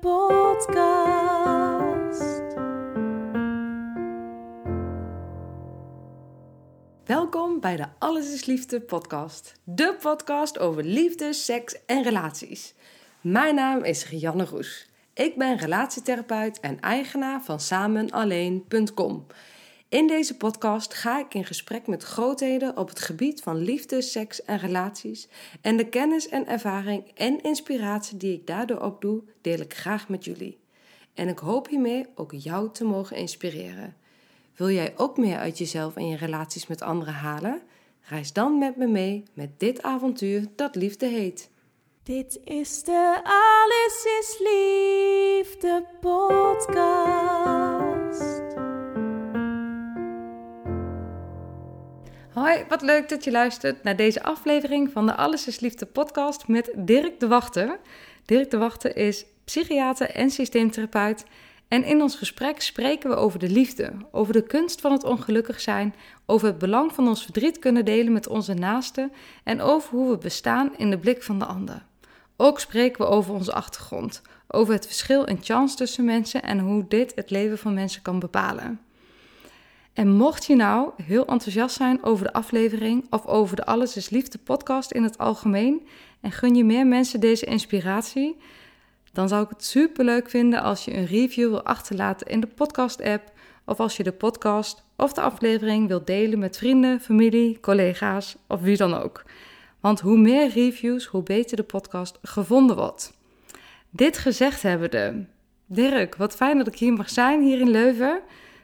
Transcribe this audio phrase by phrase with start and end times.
[0.00, 0.82] podcast.
[7.04, 9.54] Welkom bij de Alles is Liefde podcast.
[9.64, 12.74] De podcast over liefde, seks en relaties.
[13.20, 14.88] Mijn naam is Rianne Roes.
[15.14, 19.26] Ik ben relatietherapeut en eigenaar van samenalleen.com.
[19.88, 24.44] In deze podcast ga ik in gesprek met grootheden op het gebied van liefde, seks
[24.44, 25.28] en relaties.
[25.60, 30.24] En de kennis en ervaring en inspiratie die ik daardoor opdoe, deel ik graag met
[30.24, 30.58] jullie.
[31.14, 33.96] En ik hoop hiermee ook jou te mogen inspireren.
[34.56, 37.62] Wil jij ook meer uit jezelf en je relaties met anderen halen?
[38.00, 41.50] Reis dan met me mee met dit avontuur dat liefde heet.
[42.02, 47.28] Dit is de Alles is Liefde podcast.
[52.38, 56.48] Hoi, wat leuk dat je luistert naar deze aflevering van de Alles is Liefde podcast
[56.48, 57.78] met Dirk de Wachter.
[58.24, 61.24] Dirk de Wachter is psychiater en systeemtherapeut.
[61.68, 65.60] En in ons gesprek spreken we over de liefde, over de kunst van het ongelukkig
[65.60, 65.94] zijn,
[66.26, 69.12] over het belang van ons verdriet kunnen delen met onze naasten
[69.44, 71.84] en over hoe we bestaan in de blik van de ander.
[72.36, 76.84] Ook spreken we over onze achtergrond, over het verschil in chance tussen mensen en hoe
[76.88, 78.87] dit het leven van mensen kan bepalen.
[79.98, 84.10] En mocht je nou heel enthousiast zijn over de aflevering of over de Alles is
[84.10, 85.86] Liefde podcast in het algemeen
[86.20, 88.36] en gun je meer mensen deze inspiratie,
[89.12, 92.46] dan zou ik het super leuk vinden als je een review wil achterlaten in de
[92.46, 93.32] podcast-app
[93.64, 98.60] of als je de podcast of de aflevering wilt delen met vrienden, familie, collega's of
[98.60, 99.24] wie dan ook.
[99.80, 103.12] Want hoe meer reviews, hoe beter de podcast gevonden wordt.
[103.90, 105.26] Dit gezegd hebbende,
[105.66, 108.20] Dirk, wat fijn dat ik hier mag zijn, hier in Leuven.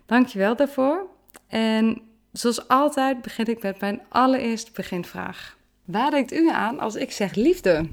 [0.07, 1.13] Dankjewel daarvoor.
[1.47, 2.01] En
[2.33, 5.57] zoals altijd begin ik met mijn allereerste beginvraag.
[5.85, 7.89] Waar denkt u aan als ik zeg liefde?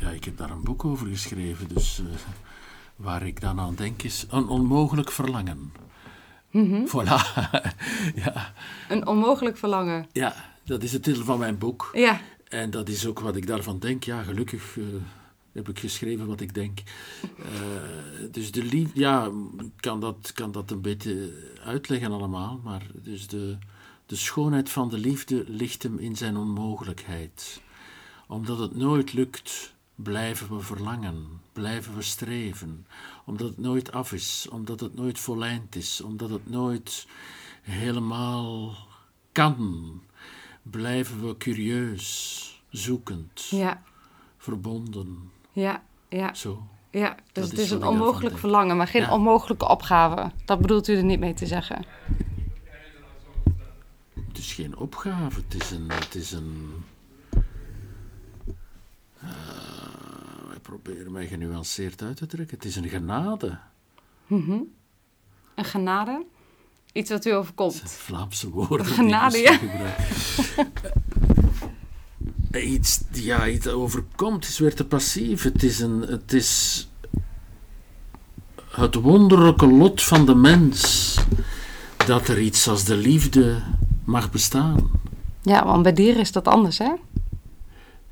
[0.00, 2.06] Ja, ik heb daar een boek over geschreven, dus uh,
[2.96, 5.72] waar ik dan aan denk is een onmogelijk verlangen.
[6.50, 6.88] Mm -hmm.
[6.88, 7.50] Voilà.
[8.24, 8.52] ja.
[8.88, 10.06] Een onmogelijk verlangen.
[10.12, 10.34] Ja,
[10.64, 11.90] dat is de titel van mijn boek.
[11.92, 12.20] Ja.
[12.48, 14.04] En dat is ook wat ik daarvan denk.
[14.04, 14.84] Ja, gelukkig uh,
[15.54, 16.82] heb ik geschreven wat ik denk.
[17.38, 17.46] Uh,
[18.30, 19.30] dus de liefde, ja,
[19.76, 21.32] kan dat, kan dat een beetje
[21.64, 22.60] uitleggen allemaal.
[22.64, 23.58] Maar dus de,
[24.06, 27.60] de schoonheid van de liefde ligt hem in zijn onmogelijkheid.
[28.26, 32.86] Omdat het nooit lukt, blijven we verlangen, blijven we streven.
[33.24, 37.06] Omdat het nooit af is, omdat het nooit volleind is, omdat het nooit
[37.62, 38.76] helemaal
[39.32, 40.02] kan,
[40.62, 43.82] blijven we curieus, zoekend, Ja,
[44.36, 45.30] verbonden.
[45.54, 46.34] Ja, ja.
[46.34, 46.62] Zo.
[46.90, 49.12] Ja, dus Dat het is een onmogelijk verlangen, maar geen Ja.
[49.12, 50.30] onmogelijke opgave.
[50.44, 51.84] Dat bedoelt u er niet mee te zeggen.
[54.28, 55.90] Het is geen opgave, het is een.
[55.90, 56.84] Het is een
[59.20, 59.28] eh,
[60.54, 62.56] ik probeer mij genuanceerd uit te drukken.
[62.56, 63.58] Het is een genade.
[64.26, 64.58] Mhm.
[65.54, 66.24] Een genade?
[66.92, 67.82] Iets wat u overkomt.
[67.84, 68.86] Vlaamse woorden.
[68.86, 69.58] Genade, ja.
[72.62, 75.42] Iets, ja, iets overkomt is weer te passief.
[75.42, 76.88] Het is, een, het is
[78.70, 81.14] het wonderlijke lot van de mens
[82.06, 83.62] dat er iets als de liefde
[84.04, 84.90] mag bestaan.
[85.42, 86.92] Ja, want bij dieren is dat anders, hè?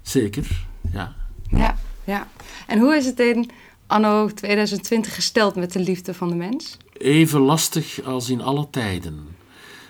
[0.02, 1.14] Zeker, ja.
[1.48, 2.28] Ja, ja.
[2.66, 3.50] En hoe is het in
[3.86, 6.76] anno 2020 gesteld met de liefde van de mens?
[6.92, 9.26] Even lastig als in alle tijden.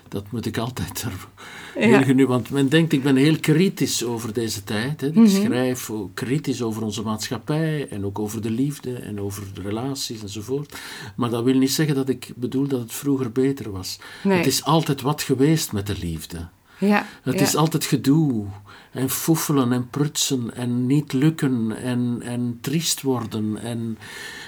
[0.08, 1.28] Dat moet ik altijd er.
[1.74, 5.00] Heel genu- Want men denkt, ik ben heel kritisch over deze tijd.
[5.00, 5.06] Hè.
[5.06, 5.28] Ik Mhm.
[5.28, 10.76] schrijf kritisch over onze maatschappij en ook over de liefde en over de relaties enzovoort.
[11.16, 13.98] Maar dat wil niet zeggen dat ik bedoel dat het vroeger beter was.
[14.22, 14.36] Nee.
[14.36, 16.48] Het is altijd wat geweest met de liefde.
[16.78, 17.40] Ja, Het ja.
[17.40, 18.44] is altijd gedoe
[18.90, 23.98] en foefelen en prutsen en niet lukken en, en triest worden en,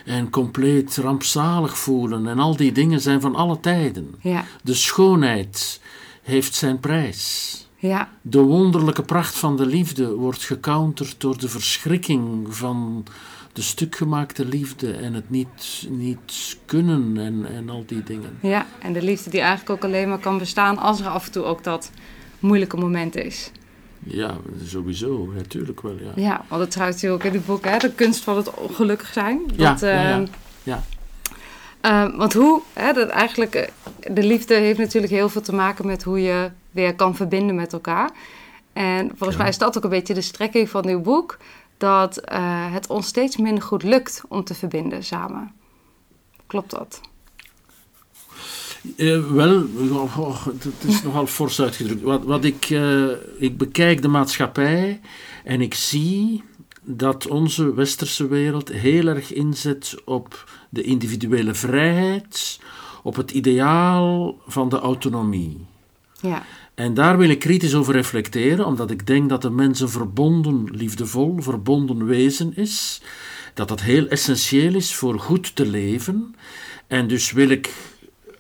[0.05, 2.27] en compleet rampzalig voelen.
[2.27, 4.15] En al die dingen zijn van alle tijden.
[4.21, 5.81] Ja, De schoonheid
[6.25, 7.51] heeft zijn prijs.
[7.77, 13.05] ja, De wonderlijke pracht van de liefde wordt gecounterd door de verschrikking van
[13.53, 18.39] de stukgemaakte liefde en het niet, niet kunnen en, en al die dingen.
[18.41, 18.67] ja.
[18.81, 21.45] En de liefde die eigenlijk ook alleen maar kan bestaan als er af en toe
[21.45, 21.91] ook dat
[22.39, 23.51] moeilijke moment is.
[24.07, 26.13] Ja, sowieso, natuurlijk wel, ja.
[26.23, 27.79] Ja, want dat schrijft u ook in het boek, hè?
[27.79, 29.41] De kunst van het ongelukkig zijn.
[29.57, 30.11] Ja, Dat, ja, ja.
[30.13, 30.27] ehm,
[30.63, 30.85] Ja.
[31.85, 33.69] Ehm, want hoe, hè, dat eigenlijk, eh,
[34.15, 37.73] de liefde heeft natuurlijk heel veel te maken met hoe je weer kan verbinden met
[37.73, 38.11] elkaar.
[38.73, 39.37] En volgens Ja.
[39.39, 41.39] mij is dat ook een beetje de strekking van uw boek,
[41.79, 45.53] dat eh, het ons steeds minder goed lukt om te verbinden samen.
[46.47, 47.01] Klopt dat?
[48.97, 52.03] Eh, wel, oh, oh, het is nogal fors uitgedrukt.
[52.03, 52.71] Wat, wat ik,
[53.39, 55.01] ik bekijk de maatschappij
[55.45, 56.45] en ik zie
[56.83, 60.45] dat onze westerse wereld heel erg inzet op
[60.75, 62.61] de individuele vrijheid,
[63.03, 65.67] op het ideaal van de autonomie.
[66.21, 66.43] Ja,
[66.75, 70.65] En daar wil ik kritisch over reflecteren, omdat ik denk dat de mens een verbonden,
[70.71, 73.03] liefdevol, verbonden wezen is.
[73.55, 76.35] Dat dat heel essentieel is voor goed te leven.
[76.87, 77.73] En dus wil ik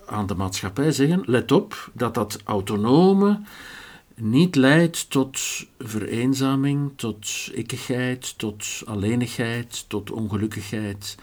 [0.06, 3.40] aan de maatschappij zeggen: let op dat dat autonome
[4.16, 11.16] niet leidt tot vereenzaming, tot ikkigheid, tot alleenigheid, tot ongelukkigheid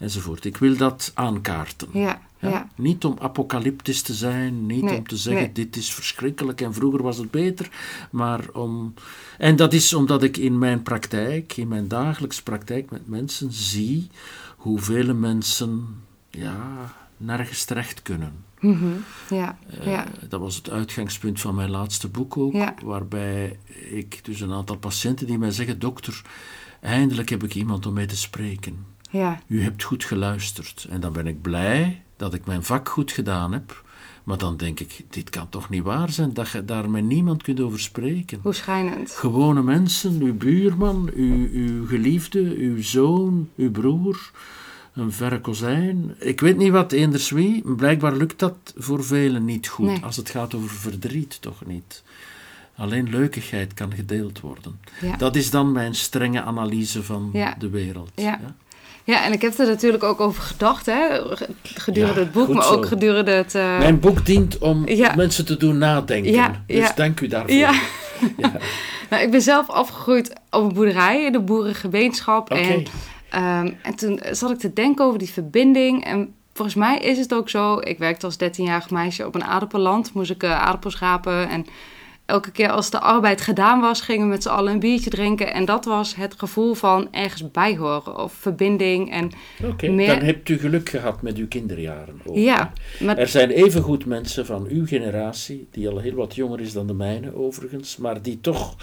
[0.00, 0.44] enzovoort.
[0.44, 1.88] Ik wil dat aankaarten.
[1.92, 2.48] ja, ja.
[2.48, 2.68] Ja?
[2.76, 5.52] Niet om apocalyptisch te zijn, niet Nee, om te zeggen nee.
[5.52, 7.68] dit is verschrikkelijk en vroeger was het beter,
[8.10, 8.94] maar om.
[9.38, 14.08] En dat is omdat ik in mijn praktijk, in mijn dagelijkse praktijk met mensen zie
[14.56, 15.86] hoeveel mensen
[16.30, 18.32] ja, nergens terecht kunnen.
[18.60, 18.86] Mhm,
[19.30, 20.06] ja, ja.
[20.06, 22.74] Eh, dat was het uitgangspunt van mijn laatste boek ook, Ja.
[22.84, 23.58] waarbij
[23.90, 26.22] ik dus een aantal patiënten die mij zeggen: dokter,
[26.80, 28.89] eindelijk heb ik iemand om mee te spreken.
[29.10, 29.40] Ja.
[29.46, 30.86] U hebt goed geluisterd.
[30.90, 33.82] En dan ben ik blij dat ik mijn vak goed gedaan heb.
[34.24, 37.42] Maar dan denk ik, dit kan toch niet waar zijn dat je daar met niemand
[37.42, 38.38] kunt over spreken.
[38.42, 39.10] Hoe schijnend.
[39.10, 44.30] Gewone mensen, uw buurman, uw, uw geliefde, uw zoon, uw broer,
[44.94, 46.14] een verre kozijn.
[46.18, 47.74] Ik weet niet wat, eenders wie.
[47.74, 49.86] Blijkbaar lukt dat voor velen niet goed.
[49.86, 50.04] Nee.
[50.04, 52.02] Als het gaat over verdriet, toch niet.
[52.76, 54.80] Alleen leukigheid kan gedeeld worden.
[55.00, 55.16] Ja.
[55.16, 57.54] Dat is dan mijn strenge analyse van Ja.
[57.58, 58.10] de wereld.
[58.14, 58.40] Ja.
[59.10, 61.18] Ja, en ik heb er natuurlijk ook over gedacht, hè,
[61.62, 62.74] gedurende Ja, het boek, maar zo.
[62.74, 63.54] ook gedurende het...
[63.54, 65.14] eh, Mijn boek dient om Ja.
[65.14, 66.32] mensen te doen nadenken.
[66.32, 67.50] Ja, dus dank u daarvoor.
[67.50, 67.72] Ja.
[68.36, 68.52] Ja.
[69.10, 72.50] Nou, ik ben zelf afgegroeid op een boerderij in de boerengemeenschap.
[72.50, 72.82] En,
[73.30, 76.04] ehm, en toen zat ik te denken over die verbinding.
[76.04, 77.78] En volgens mij is het ook zo.
[77.78, 80.14] Ik werkte als 13-jarig meisje op een aardappelland.
[80.14, 81.48] Moest ik eh, aardappels rapen.
[81.48, 81.66] En
[82.30, 85.52] elke keer als de arbeid gedaan was, gingen we met z'n allen een biertje drinken.
[85.52, 89.10] En dat was het gevoel van ergens bij horen of verbinding.
[89.12, 89.30] En
[89.94, 92.20] Meer- dan hebt u geluk gehad met uw kinderjaren.
[92.24, 96.60] Ook, ja, maar Er zijn evengoed mensen van uw generatie, die al heel wat jonger
[96.60, 98.76] is dan de mijne overigens, maar die toch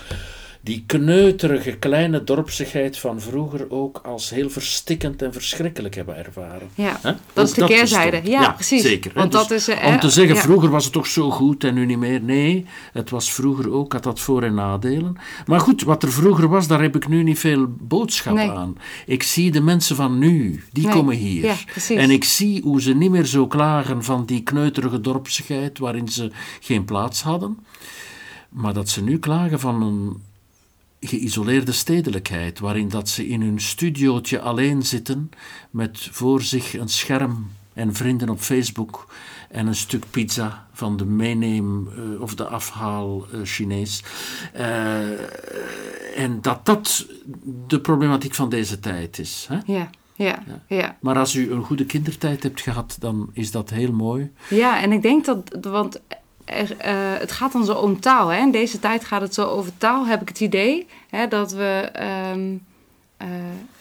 [0.62, 6.68] die kneuterige kleine dorpsigheid van vroeger ook als heel verstikkend en verschrikkelijk hebben ervaren.
[6.76, 7.00] ja,
[7.34, 8.22] dat is de keerzijde.
[8.30, 8.82] Ja, precies.
[8.82, 9.12] Zeker.
[9.14, 10.42] Want Dus dat is, eh, om te zeggen, ja.
[10.42, 12.22] vroeger was het toch zo goed en nu niet meer.
[12.22, 15.16] Nee, het was vroeger ook, had dat voor- en nadelen.
[15.46, 18.50] Maar goed, wat er vroeger was, daar heb ik nu niet veel boodschap Nee.
[18.52, 18.76] aan.
[19.06, 20.94] Ik zie de mensen van nu, die Nee.
[20.94, 21.44] komen hier.
[21.46, 21.98] Ja, precies.
[21.98, 26.32] En ik zie hoe ze niet meer zo klagen van die kneuterige dorpsigheid waarin ze
[26.60, 27.58] geen plaats hadden.
[28.50, 30.22] Maar dat ze nu klagen van een
[31.00, 35.30] geïsoleerde stedelijkheid, waarin dat ze in hun studiootje alleen zitten
[35.70, 39.08] met voor zich een scherm en vrienden op Facebook
[39.50, 44.04] en een stuk pizza van de meeneem eh, of de afhaal eh, Chinees.
[44.54, 45.10] Eh,
[46.20, 47.06] en dat dat
[47.68, 49.48] de problematiek van deze tijd is.
[49.50, 49.58] Hè?
[49.66, 50.98] Ja, ja, ja.
[51.00, 54.32] Maar als u een goede kindertijd hebt gehad, dan is dat heel mooi.
[54.50, 56.02] Ja, en ik denk dat, want
[56.48, 58.28] er, eh, het gaat dan zo om taal.
[58.28, 58.40] Hè?
[58.42, 60.88] In deze tijd gaat het zo over taal, heb ik het idee.
[61.10, 62.56] Hè, dat we ehm,
[63.18, 63.28] eh,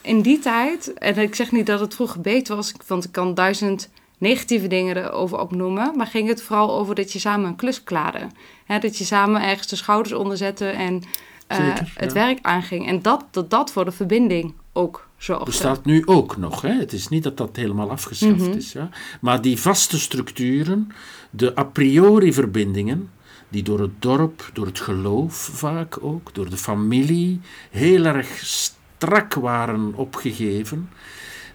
[0.01, 3.35] in die tijd, en ik zeg niet dat het vroeger beter was, want ik kan
[3.35, 7.85] duizend negatieve dingen erover opnoemen, maar ging het vooral over dat je samen een klus
[7.85, 8.27] klaarde.
[8.65, 11.03] Hè, dat je samen ergens de schouders onder zette en
[11.47, 12.27] eh, Zeker, het ja.
[12.27, 12.89] werk aanging.
[12.89, 15.45] En dat, dat dat voor de verbinding ook zorgde.
[15.45, 16.63] bestaat nu ook nog.
[16.63, 16.73] Hè?
[16.73, 18.57] Het is niet dat dat helemaal afgeschaft Mhm.
[18.57, 18.73] is.
[18.73, 18.89] Ja?
[19.21, 20.93] Maar die vaste structuren,
[21.37, 23.11] de a priori verbindingen,
[23.49, 27.41] die door het dorp, door het geloof vaak ook, door de familie,
[27.71, 30.89] heel erg strak waren opgegeven,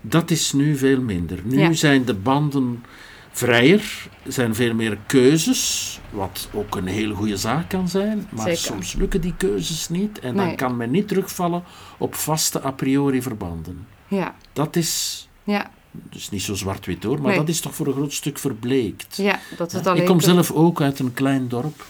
[0.01, 1.39] dat is nu veel minder.
[1.43, 1.73] Nu Ja.
[1.73, 2.83] zijn de banden
[3.31, 8.57] vrijer, zijn veel meer keuzes, wat ook een hele goede zaak kan zijn, maar Zeker.
[8.59, 11.63] soms lukken die keuzes niet en dan kan men niet terugvallen
[11.97, 13.87] op vaste a priori verbanden.
[14.07, 17.37] Ja, Dat is ja, dus niet zo zwart-wit hoor, maar Nee.
[17.39, 19.15] dat is toch voor een groot stuk verbleekt.
[19.15, 21.85] ja, dat het alleen ik kom zelf ook uit een klein dorp.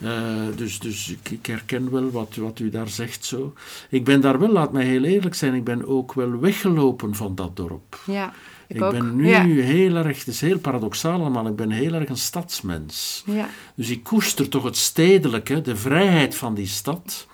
[0.00, 0.10] Eh,
[0.56, 3.54] dus dus ik, ik herken wel wat, wat u daar zegt zo.
[3.88, 7.34] Ik ben daar wel, laat mij heel eerlijk zijn, ik ben ook wel weggelopen van
[7.34, 7.98] dat dorp.
[8.06, 8.32] Ja,
[8.66, 11.92] ik, Ik, ben nu Ja, heel erg, het is heel paradoxaal allemaal, ik ben heel
[11.92, 13.22] erg een stadsmens.
[13.26, 17.26] ja, Dus ik koester toch het stedelijke, de vrijheid van die stad.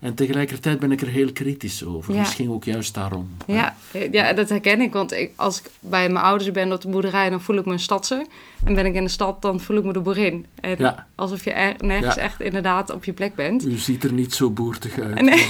[0.00, 2.14] En tegelijkertijd ben ik er heel kritisch over.
[2.14, 2.20] Ja.
[2.20, 3.30] Misschien ook juist daarom.
[3.46, 3.76] Ja,
[4.10, 4.92] ja, dat herken ik.
[4.92, 7.72] Want ik, als ik bij mijn ouders ben op de boerderij, dan voel ik me
[7.72, 8.26] een stadser.
[8.64, 10.46] En ben ik in de stad, dan voel ik me de boerin.
[10.60, 11.06] En Ja.
[11.14, 13.66] alsof je er, nergens echt inderdaad op je plek bent.
[13.66, 15.20] U ziet er niet zo boertig uit.
[15.20, 15.46] Nee.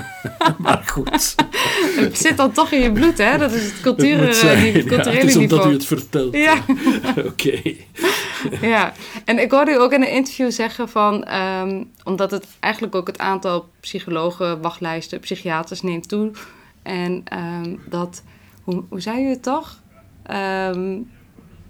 [0.58, 1.34] maar goed.
[1.96, 3.38] Het zit dan toch in je bloed, hè?
[3.38, 4.72] Dat is het cultuur, moet zijn.
[4.72, 5.70] die, culturele het is omdat niveau.
[5.70, 6.34] u het vertelt.
[6.34, 6.64] Ja.
[7.30, 7.60] Oké.
[8.60, 8.92] ja,
[9.24, 11.24] en ik hoorde u ook in een interview zeggen van...
[11.24, 16.30] ehm, omdat het eigenlijk ook het aantal psychologen, wachtlijsten, psychiaters neemt toe.
[16.82, 18.22] En ehm, dat...
[18.62, 19.82] Hoe, zei u het toch?
[20.22, 21.00] Ehm,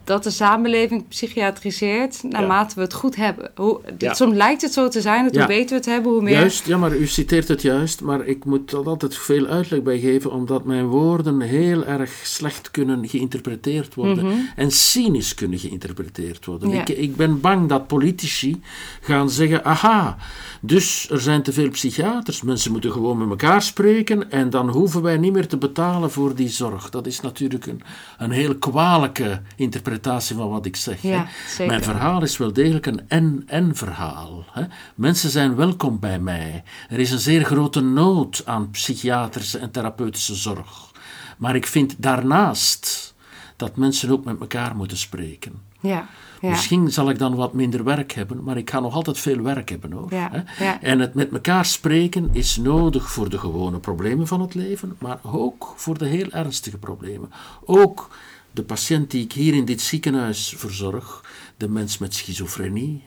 [0.04, 3.50] dat de samenleving psychiatriseert naarmate we het goed hebben.
[3.56, 4.14] Hoe, Ja.
[4.14, 5.38] Soms lijkt het zo te zijn dat Ja.
[5.38, 6.32] hoe beter we het hebben, hoe meer...
[6.32, 9.98] Juist, ja, maar u citeert het juist, maar ik moet er altijd veel uitleg bij
[9.98, 14.34] geven, omdat mijn woorden heel erg slecht kunnen geïnterpreteerd worden Mhm.
[14.56, 16.72] en cynisch kunnen geïnterpreteerd worden.
[16.72, 18.60] Ik, ik ben bang dat politici
[19.00, 20.16] gaan zeggen, aha,
[20.60, 25.02] dus er zijn te veel psychiaters, mensen moeten gewoon met elkaar spreken en dan hoeven
[25.02, 26.90] wij niet meer te betalen voor die zorg.
[26.90, 27.82] Dat is natuurlijk een,
[28.18, 31.02] een heel kwalijke interpretatie van wat ik zeg.
[31.02, 31.26] Ja.
[31.58, 34.44] Mijn verhaal is wel degelijk een en-en verhaal.
[34.52, 34.64] Hè.
[34.94, 36.62] Mensen zijn welkom bij mij.
[36.88, 40.90] Er is een zeer grote nood aan psychiatrische en therapeutische zorg.
[41.38, 43.14] Maar ik vind daarnaast
[43.56, 45.52] dat mensen ook met elkaar moeten spreken.
[45.80, 46.06] Ja,
[46.40, 46.48] ja.
[46.50, 49.68] Misschien zal ik dan wat minder werk hebben, maar ik ga nog altijd veel werk
[49.68, 50.14] hebben hoor.
[50.14, 50.44] Ja.
[50.80, 55.18] En het met elkaar spreken is nodig voor de gewone problemen van het leven, maar
[55.22, 57.32] ook voor de heel ernstige problemen.
[57.64, 58.08] Ook
[58.52, 61.24] de patiënt die ik hier in dit ziekenhuis verzorg,
[61.56, 63.02] de mens met schizofrenie,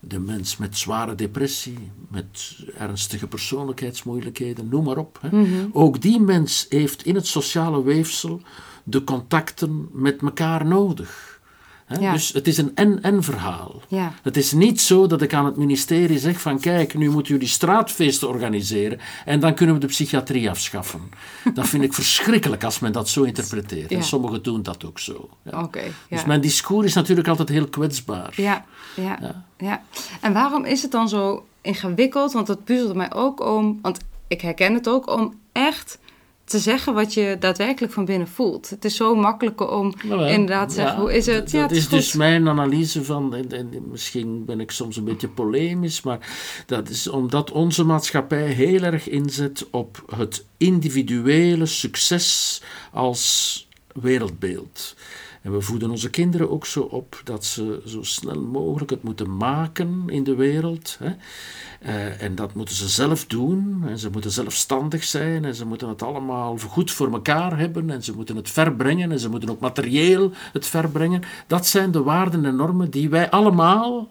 [0.00, 5.18] de mens met zware depressie, met ernstige persoonlijkheidsmoeilijkheden, noem maar op.
[5.20, 5.36] Hè.
[5.36, 5.68] Mhm.
[5.72, 8.40] Ook die mens heeft in het sociale weefsel
[8.84, 11.29] de contacten met elkaar nodig.
[11.98, 12.12] Ja.
[12.12, 13.82] Dus het is een en-en verhaal.
[13.88, 14.12] Ja.
[14.22, 17.48] Het is niet zo dat ik aan het ministerie zeg van kijk, nu moeten jullie
[17.48, 21.00] straatfeesten organiseren en dan kunnen we de psychiatrie afschaffen.
[21.54, 23.90] Dat vind ik verschrikkelijk als men dat zo interpreteert.
[23.90, 23.96] Ja.
[23.96, 25.28] En sommigen doen dat ook zo.
[25.42, 25.68] Ja.
[26.08, 28.32] Dus mijn discours is natuurlijk altijd heel kwetsbaar.
[28.36, 28.64] Ja,
[28.96, 29.82] ja, Ja.
[30.20, 32.32] En waarom is het dan zo ingewikkeld?
[32.32, 35.98] Want het puzzelt mij ook om, want ik herken het ook, om echt
[36.50, 38.70] te zeggen wat je daadwerkelijk van binnen voelt.
[38.70, 41.50] Het is zo makkelijk om Nou, inderdaad te zeggen, ja, hoe is het?
[41.50, 44.96] Ja, dat het is, is dus mijn analyse van, en, en misschien ben ik soms
[44.96, 46.18] een beetje polemisch, maar
[46.66, 54.94] dat is omdat onze maatschappij heel erg inzet op het individuele succes als wereldbeeld.
[55.42, 59.36] En we voeden onze kinderen ook zo op dat ze zo snel mogelijk het moeten
[59.36, 60.96] maken in de wereld.
[60.98, 61.10] Hè.
[61.80, 63.82] Eh, en dat moeten ze zelf doen.
[63.86, 65.44] En ze moeten zelfstandig zijn.
[65.44, 67.90] En ze moeten het allemaal goed voor elkaar hebben.
[67.90, 69.12] En ze moeten het verbrengen.
[69.12, 71.22] En ze moeten ook materieel het verbrengen.
[71.46, 74.08] Dat zijn de waarden en normen die wij allemaal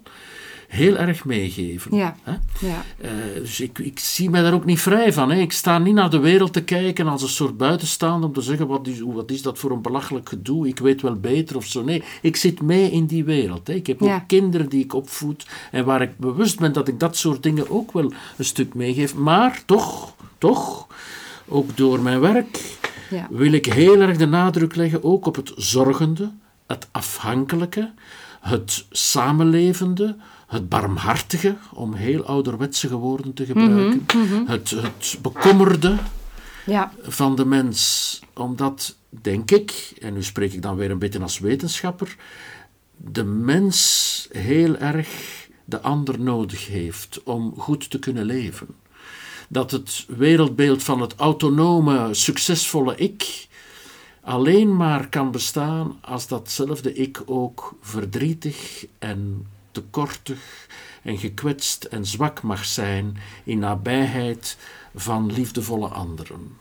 [0.70, 1.96] heel erg meegeven.
[1.96, 2.16] Ja.
[2.24, 2.32] Hè.
[2.68, 5.32] Ja, Eh, dus ik, ik zie mij daar ook niet vrij van.
[5.32, 5.40] Hè.
[5.40, 8.68] Ik sta niet naar de wereld te kijken als een soort buitenstaander om te zeggen:
[8.68, 10.68] wat is, wat is dat voor een belachelijk gedoe?
[10.68, 11.84] Ik weet wel beter of zo.
[11.84, 13.68] Nee, ik zit mee in die wereld.
[13.68, 13.74] Hè.
[13.74, 17.18] Ik heb ook kinderen die ik opvoed en waar ik bewust ben dat ik dat
[17.18, 19.16] soort dingen ook wel een stuk meegeef.
[19.16, 20.88] Maar toch, toch,
[21.48, 22.78] ook door mijn werk
[23.10, 26.32] ja, wil ik heel erg de nadruk leggen ook op het zorgende,
[26.68, 27.92] het afhankelijke,
[28.40, 30.16] het samenlevende,
[30.50, 34.06] het barmhartige, om heel ouderwetse woorden te gebruiken,
[34.46, 35.98] Het, het bekommerde
[36.66, 38.20] ja, van de mens.
[38.34, 42.16] Omdat, denk ik, en nu spreek ik dan weer een beetje als wetenschapper,
[42.96, 45.08] de mens heel erg
[45.66, 48.68] de ander nodig heeft om goed te kunnen leven.
[49.50, 53.48] Dat het wereldbeeld van het autonome, succesvolle ik
[54.22, 60.68] alleen maar kan bestaan als datzelfde ik ook verdrietig en tekortig
[61.04, 64.58] en gekwetst en zwak mag zijn in nabijheid
[64.96, 66.58] van liefdevolle anderen.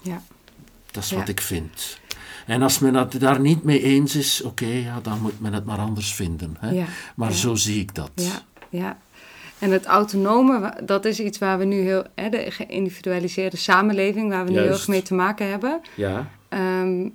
[0.00, 0.22] ja.
[0.90, 1.16] Dat is Ja.
[1.16, 1.98] wat ik vind.
[2.46, 5.64] En als men het daar niet mee eens is, oké, ja, dan moet men het
[5.64, 6.56] maar anders vinden.
[6.58, 6.70] Hè?
[6.70, 6.84] Ja,
[7.16, 7.36] Maar ja.
[7.36, 8.10] zo zie ik dat.
[8.14, 8.98] Ja, ja.
[9.58, 14.44] En het autonome, dat is iets waar we nu heel, hè, de geïndividualiseerde samenleving, waar
[14.44, 15.80] we nu heel erg mee te maken hebben.
[15.94, 16.30] Ja.
[16.48, 17.08] Ehm,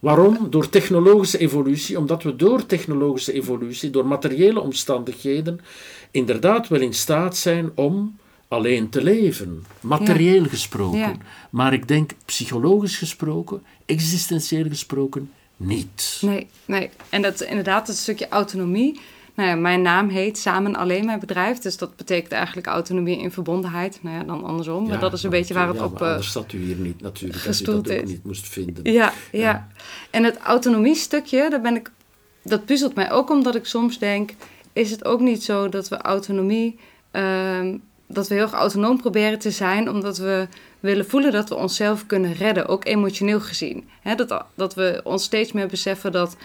[0.00, 0.46] Waarom?
[0.50, 5.60] Door technologische evolutie, omdat we door technologische evolutie, door materiële omstandigheden,
[6.10, 9.64] inderdaad wel in staat zijn om alleen te leven.
[9.80, 10.98] Materieel gesproken.
[10.98, 11.16] Ja.
[11.50, 16.18] Maar ik denk psychologisch gesproken, existentieel gesproken, niet.
[16.20, 16.90] nee, nee.
[17.08, 19.00] En dat is inderdaad het stukje autonomie.
[19.40, 21.58] Nou ja, mijn naam heet Samen Alleen Mijn Bedrijf.
[21.58, 23.98] Dus dat betekent eigenlijk autonomie in verbondenheid.
[24.02, 24.82] Nou ja, dan andersom.
[24.82, 25.92] maar Ja, dat is een maar- beetje waar het ja, op...
[25.92, 28.92] maar eh, anders zat u hier niet natuurlijk, als u dat ook niet moest vinden.
[28.92, 29.68] Ja, ja.
[30.10, 31.90] En het autonomiestukje, daar ben ik,
[32.42, 34.30] dat puzzelt mij ook omdat ik soms denk:
[34.72, 36.78] is het ook niet zo dat we autonomie
[37.10, 40.48] ehm, dat we heel erg autonoom proberen te zijn, omdat we
[40.80, 43.88] willen voelen dat we onszelf kunnen redden, ook emotioneel gezien.
[44.16, 46.36] Dat, dat we ons steeds meer beseffen dat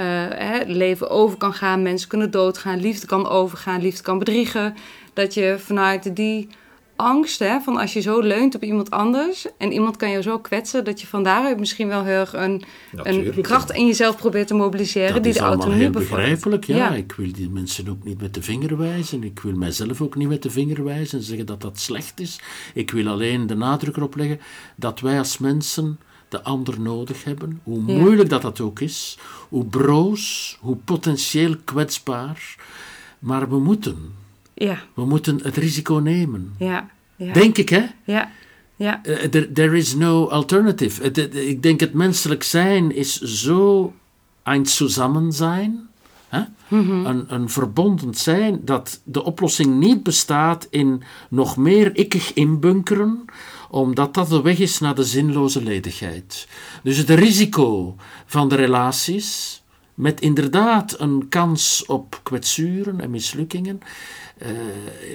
[0.00, 4.74] hè, leven over kan gaan, mensen kunnen doodgaan, liefde kan overgaan, liefde kan bedriegen.
[5.12, 6.48] Dat je vanuit die
[6.96, 10.38] angst, hè, van als je zo leunt op iemand anders en iemand kan je zo
[10.38, 14.46] kwetsen, dat je van daaruit misschien wel heel erg een, een kracht in jezelf probeert
[14.46, 16.94] te mobiliseren dat die de autonomie heel begrijpelijk, ja.
[16.94, 19.22] Ik wil die mensen ook niet met de vinger wijzen.
[19.22, 22.40] Ik wil mijzelf ook niet met de vinger wijzen en zeggen dat dat slecht is.
[22.74, 24.40] Ik wil alleen de nadruk erop leggen
[24.76, 25.98] dat wij als mensen
[26.32, 32.56] de ander nodig hebben, hoe moeilijk dat dat ook is, hoe broos, hoe potentieel kwetsbaar.
[33.18, 34.14] Maar we moeten.
[34.54, 34.82] Ja.
[34.94, 36.54] We moeten het risico nemen.
[36.58, 36.90] Ja.
[37.16, 37.32] ja.
[37.32, 37.86] Denk ik, hè?
[38.04, 38.30] Ja.
[38.76, 39.00] Ja.
[39.04, 39.16] Uh,
[39.52, 41.10] there, is no alternative.
[41.46, 43.92] ik denk het menselijk zijn is zo
[44.42, 45.88] een samen zijn,
[46.28, 46.42] hè?
[46.68, 47.06] Mhm.
[47.06, 53.24] een, een verbonden zijn, dat de oplossing niet bestaat in nog meer ikkig inbunkeren
[53.72, 56.48] omdat dat de weg is naar de zinloze ledigheid.
[56.82, 59.62] Dus het risico van de relaties,
[59.94, 63.80] met inderdaad een kans op kwetsuren en mislukkingen.
[64.38, 64.50] Eh,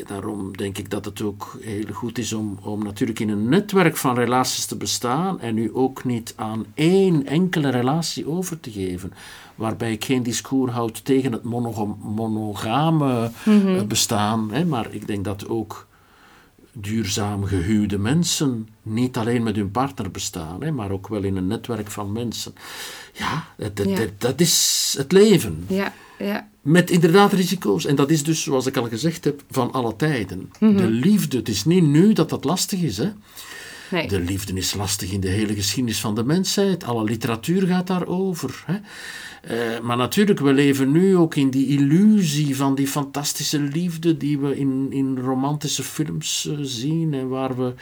[0.07, 3.97] daarom denk ik dat het ook heel goed is om, om natuurlijk in een netwerk
[3.97, 9.13] van relaties te bestaan en u ook niet aan één enkele relatie over te geven.
[9.55, 15.47] Waarbij ik geen discours houd tegen het monogame mm bestaan, hè, maar ik denk dat
[15.47, 15.87] ook
[16.81, 21.47] duurzaam gehuwde mensen niet alleen met hun partner bestaan, hè, maar ook wel in een
[21.47, 22.53] netwerk van mensen.
[23.13, 25.65] Ja, dat, dat is het leven.
[25.67, 26.49] Ja, ja.
[26.61, 27.85] Met inderdaad risico's.
[27.85, 30.51] En dat is dus, zoals ik al gezegd heb, van alle tijden.
[30.59, 30.77] Mhm.
[30.77, 32.97] De liefde, het is niet nu dat dat lastig is.
[32.97, 33.11] Hè.
[33.89, 36.83] De liefde is lastig in de hele geschiedenis van de mensheid.
[36.83, 38.63] Alle literatuur gaat daarover.
[38.65, 38.77] Hè.
[39.51, 44.39] Uh, maar natuurlijk, we leven nu ook in die illusie van die fantastische liefde die
[44.39, 47.73] we in, in romantische films uh, zien en waar we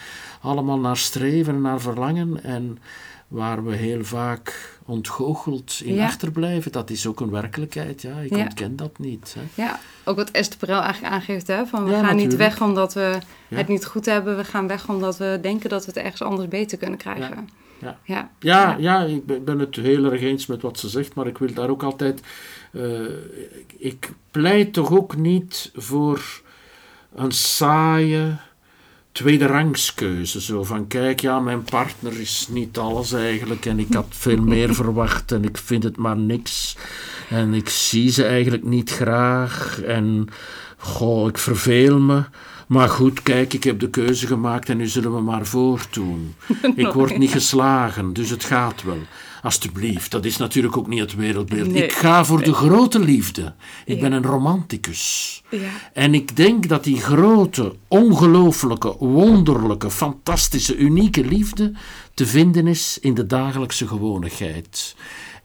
[0.42, 2.78] allemaal naar streven en naar verlangen en
[3.36, 6.06] waar we heel vaak ontgoocheld in Ja.
[6.06, 6.72] achterblijven.
[6.72, 8.18] Dat is ook een werkelijkheid, ja.
[8.18, 8.44] Ik Ja.
[8.44, 9.36] ontken dat niet.
[9.40, 9.64] Hè.
[9.64, 11.66] Ja, ook wat Esther Perel eigenlijk aangeeft, hè?
[11.66, 13.18] Van we Ja, gaan niet weg omdat we
[13.48, 14.38] het niet goed hebben.
[14.38, 17.50] We gaan weg omdat we denken dat we het ergens anders beter kunnen krijgen.
[17.82, 17.98] Ja.
[18.04, 18.30] Ja.
[18.40, 21.38] Ja, ja, ik ben, ben het heel erg eens met wat ze zegt, maar ik
[21.38, 22.22] wil daar ook altijd.
[22.72, 22.82] eh,
[23.78, 26.42] ik pleit toch ook niet voor
[27.16, 28.36] een saaie
[29.16, 30.42] tweede rangskeuze.
[30.42, 34.76] Zo van: kijk, ja, mijn partner is niet alles eigenlijk en ik had veel meer
[34.76, 36.78] verwacht en ik vind het maar niks.
[37.30, 40.28] En ik zie ze eigenlijk niet graag en
[40.78, 42.24] goh, ik verveel me.
[42.68, 46.36] Maar goed, kijk, ik heb de keuze gemaakt en nu zullen we maar voortdoen.
[46.76, 49.02] Ik word niet geslagen, dus het gaat wel.
[49.46, 51.72] Alsjeblieft, dat is natuurlijk ook niet het wereldbeeld.
[51.72, 51.84] Nee.
[51.84, 53.54] Ik ga voor de grote liefde.
[53.86, 55.44] Ik ben een romanticus.
[55.50, 55.70] Ja.
[55.94, 61.72] En ik denk dat die grote, ongelooflijke, wonderlijke, fantastische, unieke liefde
[62.14, 64.96] te vinden is in de dagelijkse gewonigheid.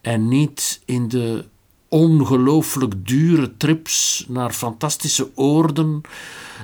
[0.01, 1.45] En niet in de
[1.93, 6.01] ongelooflijk dure trips naar fantastische oorden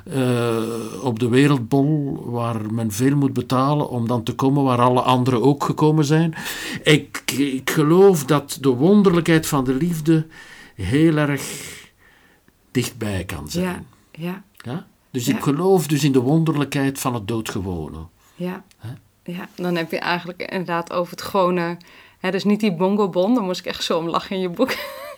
[0.06, 0.58] eh,
[1.02, 5.42] op de wereldbol, waar men veel moet betalen om dan te komen waar alle anderen
[5.42, 6.34] ook gekomen zijn.
[6.84, 10.26] Ik, ik geloof dat de wonderlijkheid van de liefde
[10.76, 11.42] heel erg
[12.72, 13.86] dichtbij kan zijn.
[14.12, 14.24] Ja.
[14.24, 14.44] Ja.
[14.72, 14.88] Ja?
[15.12, 15.36] Dus Ja.
[15.36, 17.98] ik geloof dus in de wonderlijkheid van het doodgewone.
[18.36, 18.64] Ja.
[19.24, 21.78] Ja, dan heb je eigenlijk inderdaad over het gewone.
[22.20, 24.76] Hè, dus niet die bongo-bon, daar moest ik echt zo om lachen in je boek.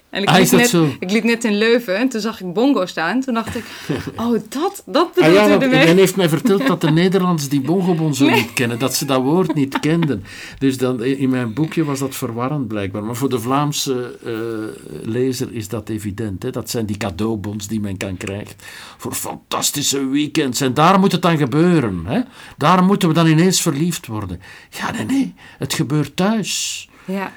[0.09, 0.95] En ik, Ah, liep net, zo?
[0.99, 3.21] ik liep net in Leuven en toen zag ik bongo staan.
[3.21, 3.63] Toen dacht ik,
[4.15, 5.85] oh, dat, dat Ah bedoelt ja, want ermee.
[5.85, 9.21] men heeft mij verteld dat de Nederlanders die bongobon zo niet kennen, dat ze dat
[9.21, 10.23] woord niet kenden.
[10.57, 13.03] Dus dan, in mijn boekje was dat verwarrend blijkbaar.
[13.03, 14.33] Maar voor de Vlaamse eh,
[15.09, 16.43] lezer is dat evident.
[16.43, 16.49] Hè?
[16.49, 18.55] Dat zijn die cadeaubons die men kan krijgen
[18.97, 20.61] voor fantastische weekends.
[20.61, 22.01] En daar moet het dan gebeuren.
[22.05, 22.19] Hè?
[22.57, 24.41] Daar moeten we dan ineens verliefd worden.
[24.69, 25.33] Ja, nee, nee.
[25.57, 26.87] Het gebeurt thuis.
[27.05, 27.31] Ja,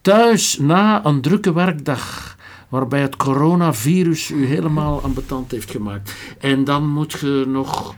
[0.00, 2.36] Thuis na een drukke werkdag,
[2.68, 6.14] waarbij het coronavirus u helemaal ambetant heeft gemaakt.
[6.38, 7.94] En dan moet je nog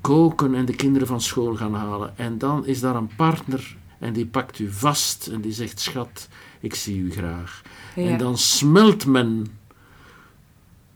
[0.00, 2.18] koken en de kinderen van school gaan halen.
[2.18, 6.28] En dan is daar een partner en die pakt u vast en die zegt: Schat,
[6.60, 7.62] ik zie u graag.
[7.94, 8.08] Ja.
[8.08, 9.46] En dan smelt men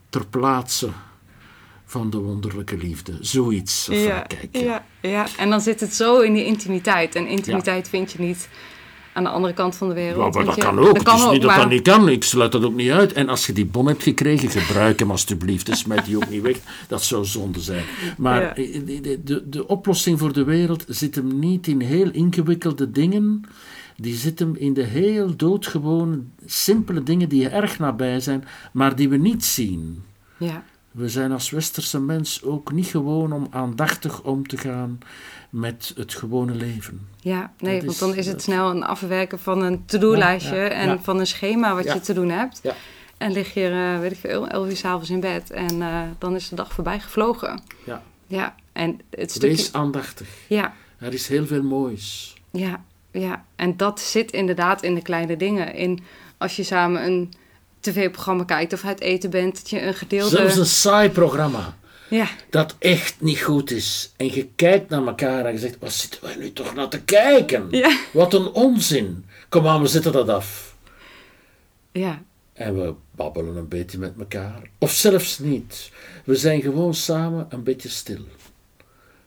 [0.09, 0.89] ter plaatse
[1.85, 3.17] van de wonderlijke liefde.
[3.21, 3.87] Zoiets.
[3.91, 5.27] Ja, kijk, ja, ja.
[5.37, 7.15] En dan zit het zo in die intimiteit.
[7.15, 8.49] En intimiteit vind je niet
[9.13, 10.33] aan de andere kant van de wereld.
[10.33, 10.93] Maar dat kan ook.
[10.93, 12.09] Dat kan het is ook, niet dat maar dat niet kan.
[12.09, 13.13] Ik sluit dat ook niet uit.
[13.13, 15.69] En als je die bon hebt gekregen, gebruik hem alstublieft.
[15.69, 16.57] En smijt die ook niet weg.
[16.87, 17.83] Dat zou zonde zijn.
[18.17, 18.55] Maar Ja.
[18.55, 22.91] eh, de, de, de, de oplossing voor de wereld zit hem niet in heel ingewikkelde
[22.91, 23.41] dingen.
[23.95, 28.43] Die zit hem in de heel doodgewone, simpele dingen die erg nabij zijn,
[28.73, 30.03] maar die we niet zien.
[30.37, 34.99] ja, We zijn als westerse mens ook niet gewoon om aandachtig om te gaan
[35.51, 37.07] met het gewone leven.
[37.19, 40.55] Ja, nee, Dat want is- dan is het dat- snel een afwerken van een to-do-lijstje
[40.55, 40.99] Ja, ja, en ja.
[40.99, 42.59] van een schema wat je te doen hebt.
[42.63, 42.75] Ja.
[43.17, 46.35] En lig je, eh, weet ik veel, elf uur s'avonds in bed en eh, dan
[46.35, 47.61] is de dag voorbij gevlogen.
[47.85, 48.01] Ja.
[48.27, 49.47] Ja, en het stukje...
[49.55, 50.27] Wees aandachtig.
[50.47, 52.35] Ja, Er is heel veel moois.
[52.51, 53.45] ja, ja.
[53.55, 55.73] En dat zit inderdaad in de kleine dingen.
[55.75, 55.99] In
[56.37, 57.33] als je samen een
[57.79, 60.35] tv-programma kijkt of uit eten bent, dat je een gedeelte...
[60.35, 61.77] Zelfs een saai programma
[62.11, 64.11] Ja, dat echt niet goed is.
[64.17, 67.01] En je kijkt naar elkaar en je zegt, wat zitten wij nu toch naar te
[67.01, 67.67] kijken?
[67.69, 69.25] ja, Wat een onzin.
[69.49, 70.75] Kom aan, we zetten dat af.
[71.91, 72.21] ja,
[72.53, 74.61] En we babbelen een beetje met elkaar.
[74.77, 75.91] Of zelfs niet.
[76.25, 78.19] We zijn gewoon samen een beetje stil.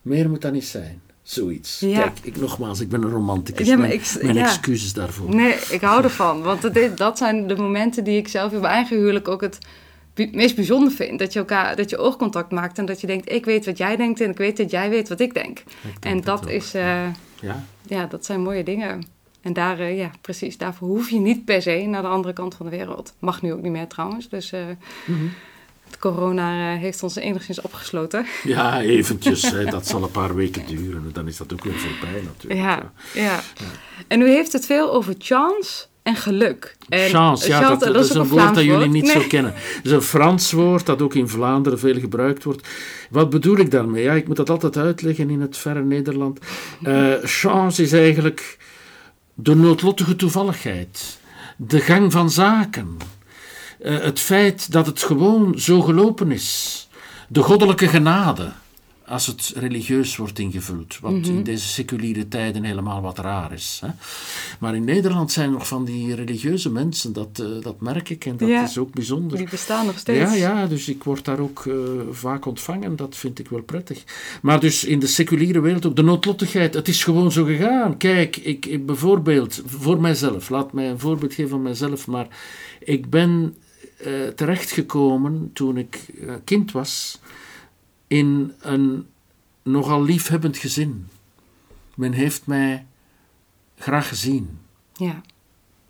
[0.03, 1.03] Meer moet dat niet zijn.
[1.23, 1.81] Zoiets.
[1.81, 2.01] Ja.
[2.01, 3.67] Kijk, ik, nogmaals, ik ben een romanticus.
[3.67, 4.45] Ja, maar mijn ik- mijn ja.
[4.45, 5.35] excuses daarvoor.
[5.35, 6.43] Nee, ik hou ervan.
[6.43, 9.59] Want dat, dat zijn de momenten die ik zelf in mijn eigen huwelijk ook het
[10.15, 11.19] meest bijzonder vind.
[11.19, 13.97] Dat je, elkaar, dat je oogcontact maakt en dat je denkt, ik weet wat jij
[13.97, 15.59] denkt en ik weet dat jij weet wat ik denk.
[15.59, 17.07] Ik denk En dat is, eh,
[17.41, 17.65] Ja?
[17.87, 19.07] ja, dat zijn mooie dingen.
[19.41, 22.55] En daar, eh, ja, precies, daarvoor hoef je niet per se naar de andere kant
[22.55, 23.15] van de wereld.
[23.19, 24.61] Mag nu ook niet meer trouwens, dus eh,
[25.07, 25.25] Mhm.
[25.87, 28.27] het corona heeft ons enigszins opgesloten.
[28.45, 29.43] Ja, eventjes.
[29.51, 31.11] hè, dat zal een paar weken duren.
[31.13, 32.61] Dan is dat ook weer voorbij natuurlijk.
[32.61, 33.41] Ja, ja.
[34.09, 36.77] En u heeft het veel over chance en geluk.
[36.89, 39.13] En Chance, ja, dat, dat is een woord Vlaams dat jullie niet Nee.
[39.13, 39.53] zo kennen.
[39.55, 42.69] Het is een Frans woord dat ook in Vlaanderen veel gebruikt wordt.
[43.11, 44.03] Wat bedoel ik daarmee?
[44.03, 46.39] Ja, ik moet dat altijd uitleggen in het verre Nederland.
[46.83, 48.59] Eh, chance is eigenlijk
[49.35, 51.19] de noodlottige toevalligheid,
[51.57, 52.97] de gang van zaken,
[53.79, 56.89] Eh, het feit dat het gewoon zo gelopen is,
[57.29, 58.53] de goddelijke genade.
[59.07, 61.25] Als het religieus wordt ingevuld, wat Mhm.
[61.25, 63.81] in deze seculiere tijden helemaal wat raar is.
[63.85, 63.89] Hè?
[64.59, 68.37] Maar in Nederland zijn nog van die religieuze mensen, dat, eh, dat merk ik en
[68.37, 68.63] dat Ja.
[68.65, 69.39] is ook bijzonder.
[69.39, 70.19] Die bestaan nog steeds.
[70.31, 71.75] Ja, ja, dus ik word daar ook eh,
[72.11, 72.97] vaak ontvangen.
[72.97, 74.05] Dat vind ik wel prettig.
[74.43, 76.75] Maar dus in de seculiere wereld ook de noodlottigheid.
[76.75, 77.97] Het is gewoon zo gegaan.
[77.97, 82.07] Kijk, ik, ik bijvoorbeeld, voor mijzelf, laat mij een voorbeeld geven van mijzelf.
[82.07, 82.29] Maar
[82.81, 83.57] ik ben
[83.97, 86.01] eh, terechtgekomen toen ik
[86.45, 87.19] kind was
[88.19, 89.07] in een
[89.63, 91.09] nogal liefhebbend gezin.
[91.95, 92.87] Men heeft mij
[93.79, 94.59] graag gezien.
[94.93, 95.21] Ja,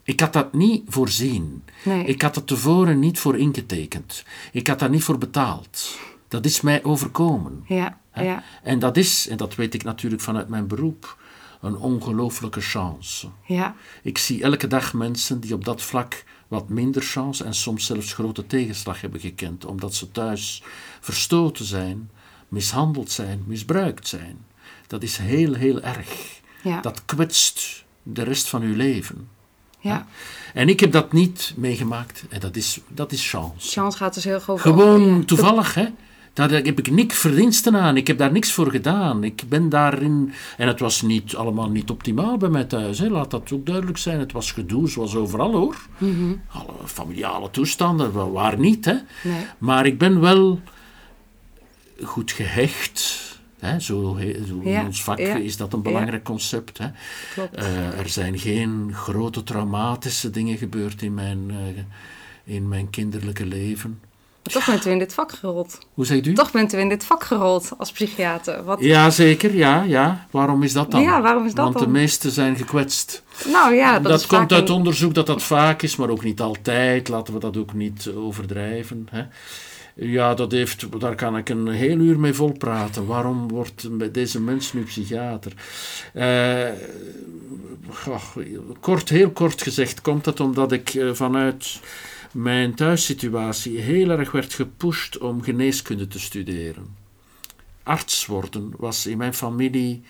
[0.03, 1.65] Ik had dat niet voorzien.
[1.85, 2.05] nee.
[2.05, 4.25] Ik had er tevoren niet voor ingetekend.
[4.53, 5.99] Ik had daar niet voor betaald.
[6.29, 7.65] Dat is mij overkomen.
[7.69, 11.19] Ja, ja, En dat is, en dat weet ik natuurlijk vanuit mijn beroep,
[11.61, 13.29] een ongelooflijke chance.
[13.47, 17.87] ja, Ik zie elke dag mensen die op dat vlak wat minder chance en soms
[17.87, 20.63] zelfs grote tegenslag hebben gekend, omdat ze thuis
[21.01, 22.11] verstoten zijn,
[22.55, 24.37] mishandeld zijn, misbruikt zijn.
[24.87, 26.09] Dat is heel, heel erg.
[26.63, 29.29] ja, Dat kwetst de rest van uw leven.
[29.81, 30.07] ja.
[30.55, 33.71] En ik heb dat niet meegemaakt en dat is, dat is chance.
[33.71, 34.61] Chance gaat dus heel groot.
[34.61, 35.85] Gewoon toevallig, hè.
[36.33, 37.97] Daar heb ik niks verdiensten aan.
[37.97, 39.25] Ik heb daar niks voor gedaan.
[39.25, 40.33] Ik ben daarin...
[40.57, 42.99] En het was niet, allemaal niet optimaal bij mij thuis.
[42.99, 43.09] Hè.
[43.09, 44.19] Laat dat ook duidelijk zijn.
[44.21, 45.77] Het was gedoe, zoals overal, hoor.
[46.49, 48.95] Alle familiale toestanden, wa- waar niet, hè.
[49.23, 49.47] Nee.
[49.59, 50.61] Maar ik ben wel
[52.03, 53.23] goed gehecht.
[53.59, 53.81] Hè.
[53.81, 55.91] Zo, zo Ja, in ons vak ja, is dat een ja.
[55.91, 56.79] belangrijk concept.
[56.79, 56.87] Hè.
[57.53, 61.83] Eh, er zijn geen grote traumatische dingen gebeurd in mijn, eh,
[62.55, 64.01] in mijn kinderlijke leven.
[64.45, 65.79] Maar toch bent u in dit vak gerold.
[65.95, 66.33] Hoe zegt u?
[66.33, 68.65] Toch bent u in dit vak gerold als psychiater.
[68.65, 70.27] Wat, Ja, zeker, ja, ja.
[70.31, 71.03] Waarom is dat dan?
[71.03, 71.85] Ja, waarom is dat Want dan?
[71.85, 73.23] de meesten zijn gekwetst.
[73.53, 76.41] nou ja, dat, dat komt uit een- onderzoek dat dat vaak is, maar ook niet
[76.41, 77.09] altijd.
[77.09, 79.07] Laten we dat ook niet overdrijven.
[79.11, 79.25] Hè.
[79.95, 83.07] Ja, dat heeft, daar kan ik een heel uur mee volpraten.
[83.07, 85.53] Waarom wordt deze mens nu psychiater?
[86.13, 86.69] Eh,
[88.81, 91.81] kort, heel kort gezegd komt het omdat ik eh, vanuit
[92.33, 96.97] mijn thuissituatie heel erg werd gepusht om geneeskunde te studeren.
[97.83, 100.03] Arts worden was in mijn familie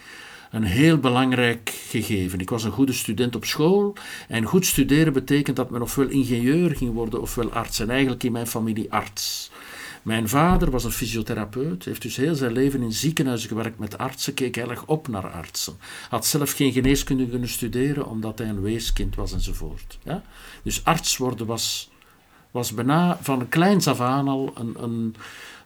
[0.50, 2.40] een heel belangrijk gegeven.
[2.40, 3.94] Ik was een goede student op school
[4.28, 7.80] en goed studeren betekent dat men ofwel ingenieur ging worden ofwel arts.
[7.80, 9.50] En eigenlijk in mijn familie arts.
[10.04, 14.34] Mijn vader was een fysiotherapeut, heeft dus heel zijn leven in ziekenhuizen gewerkt met artsen,
[14.34, 15.76] keek heel erg op naar artsen.
[16.08, 19.98] Had zelf geen geneeskunde kunnen studeren omdat hij een weeskind was enzovoort.
[20.02, 20.22] Ja?
[20.62, 21.90] Dus arts worden was,
[22.50, 25.14] was bijna van kleins af aan al een, een,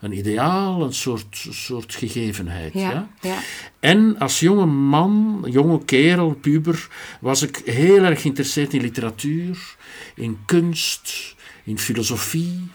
[0.00, 2.72] een ideaal, een soort, soort gegevenheid.
[2.72, 3.08] Ja, ja?
[3.20, 3.38] ja.
[3.80, 6.88] En als jonge man, jonge kerel, puber,
[7.20, 9.76] was ik heel erg geïnteresseerd in literatuur,
[10.14, 12.68] in kunst, in filosofie,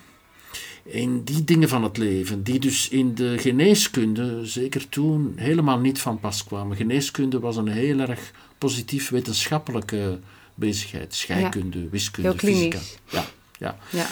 [0.84, 6.00] in die dingen van het leven, die dus in de geneeskunde, zeker toen, helemaal niet
[6.00, 6.78] van pas kwamen.
[6.78, 10.20] Geneeskunde was een heel erg positief wetenschappelijke
[10.56, 12.80] bezigheid, scheikunde, wiskunde, Heel fysica.
[13.10, 13.26] Ja,
[13.60, 13.78] ja.
[13.92, 14.08] ja.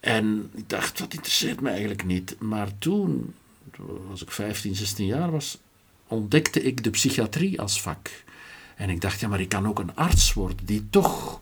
[0.00, 2.36] En ik dacht, dat interesseert me eigenlijk niet.
[2.38, 3.34] Maar toen,
[4.10, 5.58] als ik 15, 16 jaar was,
[6.08, 8.10] ontdekte ik de psychiatrie als vak.
[8.76, 11.40] En ik dacht, ja, maar ik kan ook een arts worden die toch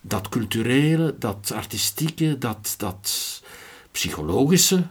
[0.00, 3.42] dat culturele, dat artistieke, dat, dat
[3.98, 4.82] psychologische,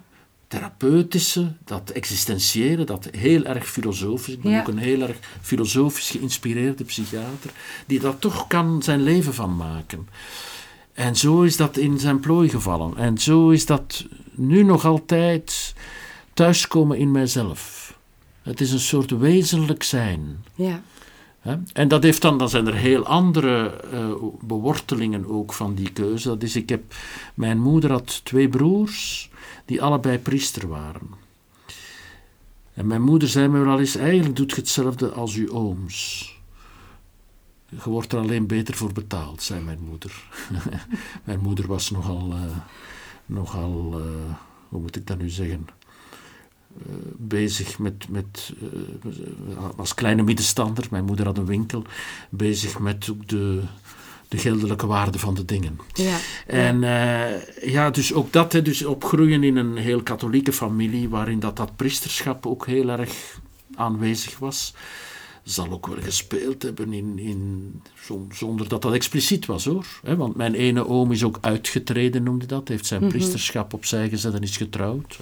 [0.47, 4.33] therapeutische, dat existentiële, dat heel erg filosofisch.
[4.33, 4.59] Ik ben Ja.
[4.59, 7.51] ook een heel erg filosofisch geïnspireerde psychiater,
[7.85, 10.07] die daar toch kan zijn leven van maken.
[10.93, 12.97] En zo is dat in zijn plooi gevallen.
[12.97, 15.73] En zo is dat nu nog altijd
[16.33, 17.93] thuiskomen in mijzelf.
[18.41, 20.43] Het is een soort wezenlijk zijn.
[20.55, 20.81] Ja.
[21.73, 26.27] En dat heeft dan, dan zijn er heel andere eh, bewortelingen ook van die keuze.
[26.27, 26.93] Dat is, ik heb,
[27.33, 29.29] mijn moeder had twee broers
[29.65, 31.09] die allebei priester waren.
[32.73, 36.35] En mijn moeder zei me wel eens, eigenlijk doet je hetzelfde als uw ooms.
[37.69, 40.23] Je wordt er alleen beter voor betaald, zei mijn moeder.
[41.23, 42.57] mijn moeder was nogal, eh,
[43.25, 44.33] nogal eh,
[44.69, 45.67] hoe moet ik dat nu zeggen,
[47.17, 51.83] bezig met, met eh, als kleine middenstander, mijn moeder had een winkel,
[52.29, 53.61] bezig met ook de,
[54.27, 55.79] de geldelijke waarde van de dingen.
[55.93, 56.17] Ja.
[56.47, 61.39] En eh, ja, dus ook dat, hè, dus opgroeien in een heel katholieke familie, waarin
[61.39, 63.39] dat, dat priesterschap ook heel erg
[63.75, 64.73] aanwezig was,
[65.53, 69.85] zal ook wel gespeeld hebben in, in, zon- zonder dat dat expliciet was hoor.
[70.17, 74.41] Want mijn ene oom is ook uitgetreden, noemde dat, heeft zijn priesterschap opzij gezet en
[74.41, 75.19] is getrouwd.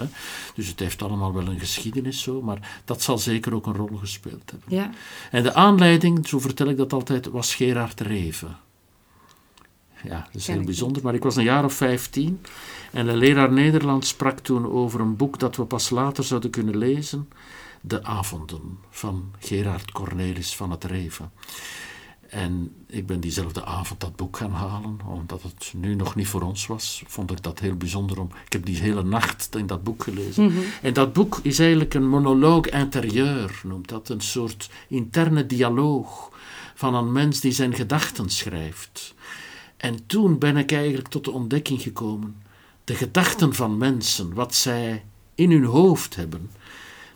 [0.56, 3.98] Dus het heeft allemaal wel een geschiedenis zo, maar dat zal zeker ook een rol
[3.98, 4.78] gespeeld hebben.
[4.78, 4.90] Ja.
[5.32, 8.58] En de aanleiding, zo vertel ik dat altijd, was Gerard Reven.
[10.04, 12.42] Ja, dat is heel bijzonder, maar ik was een jaar of vijftien
[12.92, 16.78] en een leraar Nederlands sprak toen over een boek dat we pas later zouden kunnen
[16.78, 17.28] lezen,
[17.88, 21.32] De Avonden van Gerard Cornelis van het Reven.
[22.30, 26.42] En ik ben diezelfde avond dat boek gaan halen, omdat het nu nog niet voor
[26.42, 27.04] ons was.
[27.08, 28.30] Vond ik dat heel bijzonder om.
[28.46, 30.54] Ik heb die hele nacht in dat boek gelezen.
[30.82, 34.10] En dat boek is eigenlijk een monoloog intérieur, noemt dat.
[34.10, 36.32] Een soort interne dialoog
[36.76, 39.14] van een mens die zijn gedachten schrijft.
[39.78, 42.36] En toen ben ik eigenlijk tot de ontdekking gekomen.
[42.84, 45.04] De gedachten van mensen, wat zij
[45.36, 46.50] in hun hoofd hebben,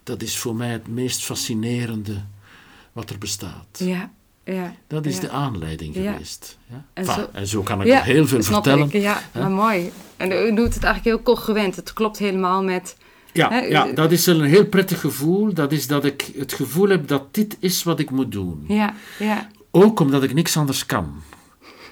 [0.10, 2.15] dat is voor mij het meest fascinerende
[2.93, 3.67] wat er bestaat.
[3.78, 4.12] Ja.
[4.43, 4.74] Ja.
[4.88, 5.22] Dat is Ja.
[5.22, 6.58] de aanleiding geweest.
[6.69, 6.76] Ja.
[6.93, 8.86] En Enfin, zo- en zo kan ik nog heel veel vertellen.
[8.91, 9.02] Ik.
[9.02, 9.91] Ja, maar mooi.
[10.17, 11.76] En u doet het eigenlijk heel congruent.
[11.76, 12.98] Het klopt helemaal met...
[13.34, 15.54] Ja, Hè, ja, dat is een heel prettig gevoel.
[15.54, 18.65] Dat is dat ik het gevoel heb dat dit is wat ik moet doen.
[18.67, 21.22] Ja, ja, Ook omdat ik niks anders kan.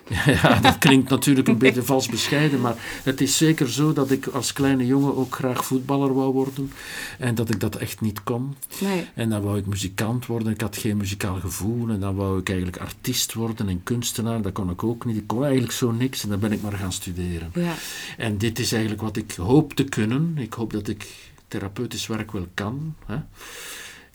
[0.26, 4.28] Ja, dat klinkt natuurlijk een beetje vals bescheiden, maar het is zeker zo dat ik
[4.28, 6.72] als kleine jongen ook graag voetballer wou worden
[7.20, 8.56] en dat ik dat echt niet kon.
[8.82, 9.06] nee.
[9.14, 12.48] En dan wou ik muzikant worden, ik had geen muzikaal gevoel en dan wou ik
[12.48, 15.18] eigenlijk artiest worden en kunstenaar, dat kon ik ook niet.
[15.18, 17.52] Ik kon eigenlijk zo niks en dan ben ik maar gaan studeren.
[17.54, 17.74] Ja,
[18.18, 20.38] En dit is eigenlijk wat ik hoop te kunnen.
[20.38, 21.08] Ik hoop dat ik
[21.48, 22.96] therapeutisch werk wel kan.
[23.06, 23.18] Hè.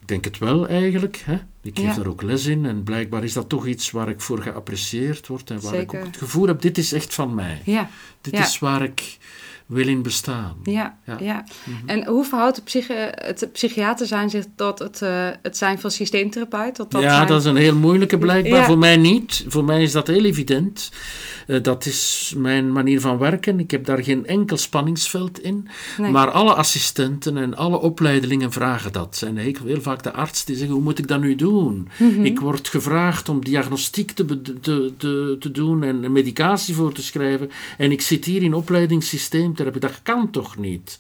[0.03, 1.17] Ik denk het wel eigenlijk.
[1.25, 1.35] Hè.
[1.63, 1.95] Ik geef Ja.
[1.95, 5.51] daar ook les in en blijkbaar is dat toch iets waar ik voor geapprecieerd word
[5.51, 7.63] en waar ik ook het gevoel heb, dit is echt van mij.
[7.65, 8.43] ja, Dit Ja.
[8.43, 9.19] is waar ik
[9.73, 10.57] wil in bestaan.
[10.63, 11.17] ja, Ja.
[11.21, 11.45] ja.
[11.87, 15.91] En hoe verhoudt het, psychi het psychiater zijn zich tot het, eh, het zijn van
[15.91, 16.75] systeemtherapeut?
[16.75, 17.29] Tot dat ja, zijn...
[17.29, 18.59] dat is een heel moeilijke blijkbaar.
[18.59, 18.65] Ja.
[18.65, 19.45] Voor mij niet.
[19.49, 20.91] Voor mij is dat heel evident.
[21.47, 23.61] Eh, dat is mijn manier van werken.
[23.61, 25.69] Ik heb daar geen enkel spanningsveld in.
[25.99, 26.11] Nee.
[26.11, 29.23] Maar alle assistenten en alle opleidelingen vragen dat.
[29.27, 31.89] En heel, heel vaak de arts die zeggen, hoe moet ik dat nu doen?
[31.99, 32.25] Mhm.
[32.25, 37.51] Ik word gevraagd om diagnostiek te, te, te, te doen en medicatie voor te schrijven.
[37.79, 38.55] En ik zit hier in
[39.71, 40.99] Dat kan toch niet?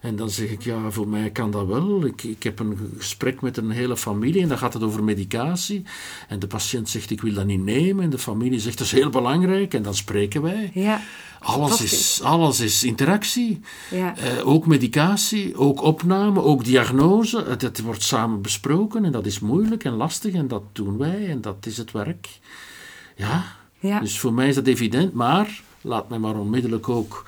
[0.00, 2.04] En dan zeg ik, ja, voor mij kan dat wel.
[2.04, 5.82] Ik, ik heb een gesprek met een hele familie en dan gaat het over medicatie.
[6.28, 8.04] En de patiënt zegt, ik wil dat niet nemen.
[8.04, 9.74] En de familie zegt, dat is heel belangrijk.
[9.74, 10.70] En dan spreken wij.
[10.74, 11.00] Ja,
[11.40, 13.60] Alles is, alles is interactie.
[13.90, 14.16] Ja.
[14.16, 17.44] Eh, ook medicatie, ook opname, ook diagnose.
[17.48, 21.28] Het, het wordt samen besproken en dat is moeilijk en lastig en dat doen wij
[21.28, 22.28] en dat is het werk.
[23.16, 23.44] Ja,
[23.78, 24.00] Ja.
[24.00, 27.24] dus voor mij is dat evident, maar laat mij maar onmiddellijk ook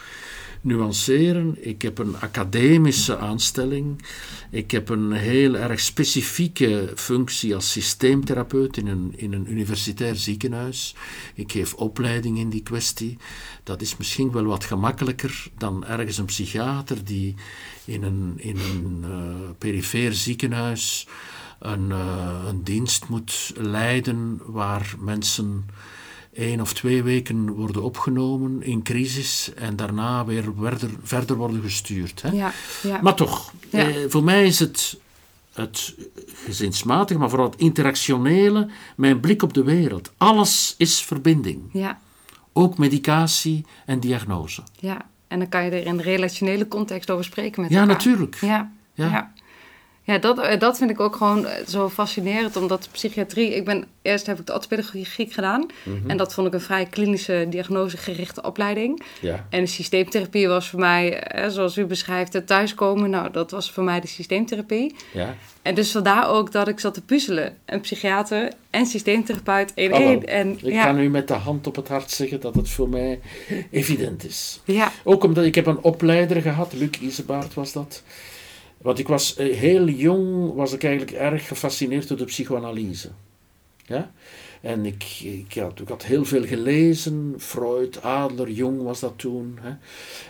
[0.66, 1.66] nuanceren.
[1.66, 4.02] Ik heb een academische aanstelling.
[4.50, 10.94] Ik heb een heel erg specifieke functie als systeemtherapeut in een, in een universitair ziekenhuis.
[11.34, 13.18] Ik geef opleiding in die kwestie.
[13.62, 17.34] Dat is misschien wel wat gemakkelijker dan ergens een psychiater die
[17.84, 21.06] in een, in een uh, perifeer ziekenhuis
[21.58, 25.66] een, uh, een dienst moet leiden waar mensen
[26.36, 32.22] één of twee weken worden opgenomen in crisis en daarna weer verder, verder worden gestuurd.
[32.22, 32.30] Hè?
[32.30, 33.00] Ja, ja.
[33.02, 33.78] Maar toch, Ja.
[33.88, 34.98] eh, voor mij is het,
[35.52, 35.94] het
[36.44, 40.12] gezinsmatige, maar vooral het interactionele, mijn blik op de wereld.
[40.16, 41.62] Alles is verbinding.
[41.72, 41.98] Ja,
[42.52, 44.62] Ook medicatie en diagnose.
[44.78, 47.94] ja, En dan kan je er in relationele context over spreken met Ja, elkaar.
[47.94, 48.36] natuurlijk.
[48.40, 49.06] Ja, Ja.
[49.10, 49.32] ja.
[50.06, 50.18] Ja.
[50.18, 53.54] dat, eh, dat vind ik ook gewoon eh, zo fascinerend, omdat psychiatrie...
[53.54, 55.66] Ik ben, eerst heb ik de orthopedagogiek gedaan.
[55.82, 56.10] Mhm.
[56.10, 59.02] En dat vond ik een vrij klinische, diagnosegerichte opleiding.
[59.20, 59.46] Ja.
[59.50, 63.10] En de systeemtherapie was voor mij, eh, zoals u beschrijft, het thuiskomen.
[63.10, 64.94] Nou, dat was voor mij de systeemtherapie.
[65.12, 65.34] Ja.
[65.62, 67.56] En dus vandaar ook dat ik zat te puzzelen.
[67.64, 70.26] Een psychiater en systeemtherapeut in één.
[70.26, 72.88] En Ik ja, kan u met de hand op het hart zeggen dat het voor
[72.88, 73.20] mij
[73.70, 74.60] evident is.
[74.64, 78.02] ja, Ook omdat ik heb een opleider gehad, Luc Isebaard was dat.
[78.78, 83.10] Want ik was eh, heel jong, was ik eigenlijk erg gefascineerd door de psychoanalyse.
[83.86, 84.12] Ja?
[84.60, 89.58] En ik, ik, had, ik had heel veel gelezen, Freud, Adler, Jung was dat toen.
[89.60, 89.74] Hè?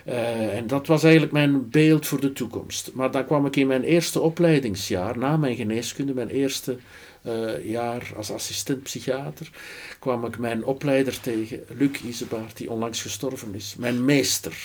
[0.04, 2.90] Eh, en dat was eigenlijk mijn beeld voor de toekomst.
[2.94, 6.76] Maar dan kwam ik in mijn eerste opleidingsjaar, na mijn geneeskunde, mijn eerste
[7.22, 9.50] eh, jaar als assistent psychiater,
[9.98, 13.74] kwam ik mijn opleider tegen, Luc Isebaard, die onlangs gestorven is.
[13.78, 14.56] Mijn meester.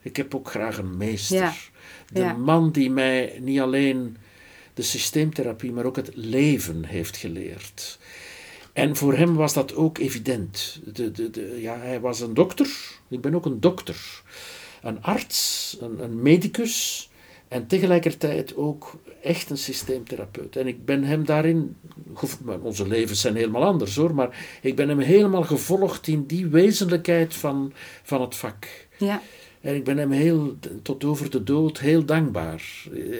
[0.00, 1.36] Ik heb ook graag een meester.
[1.36, 1.54] Ja.
[2.12, 2.32] De Ja.
[2.32, 4.16] man die mij niet alleen
[4.74, 7.98] de systeemtherapie, maar ook het leven heeft geleerd.
[8.72, 10.80] En voor hem was dat ook evident.
[10.92, 12.68] De, de, de, ja, hij was een dokter.
[13.08, 14.22] Ik ben ook een dokter.
[14.82, 17.08] Een arts, een, een medicus.
[17.48, 20.56] En tegelijkertijd ook echt een systeemtherapeut.
[20.56, 21.76] En ik ben hem daarin.
[22.62, 24.14] Onze levens zijn helemaal anders hoor.
[24.14, 28.66] Maar ik ben hem helemaal gevolgd in die wezenlijkheid van, van het vak.
[28.98, 29.22] ja,
[29.64, 32.62] En ik ben hem heel, tot over de dood heel dankbaar.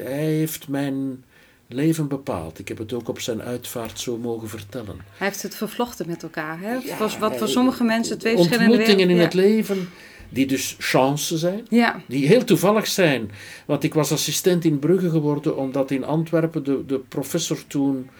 [0.02, 1.24] Hij heeft mijn
[1.68, 2.58] leven bepaald.
[2.58, 4.96] Ik heb het ook op zijn uitvaart zo mogen vertellen.
[5.16, 6.60] hij heeft het vervlochten met elkaar.
[6.60, 6.72] Hè?
[6.72, 9.88] Ja, wat, wat voor sommige mensen twee verschillende Ontmoetingen in het leven
[10.28, 11.66] die dus chance zijn.
[11.68, 13.30] Ja, Die heel toevallig zijn.
[13.66, 18.10] Want ik was assistent in Brugge geworden omdat in Antwerpen de, de professor toen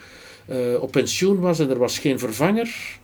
[0.47, 2.99] eh, op pensioen was en er was geen vervanger.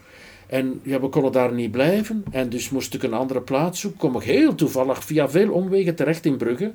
[0.51, 2.25] En ja, we konden daar niet blijven.
[2.31, 4.01] En dus moest ik een andere plaats zoeken.
[4.01, 6.73] Kom ik heel toevallig via veel omwegen terecht in Brugge.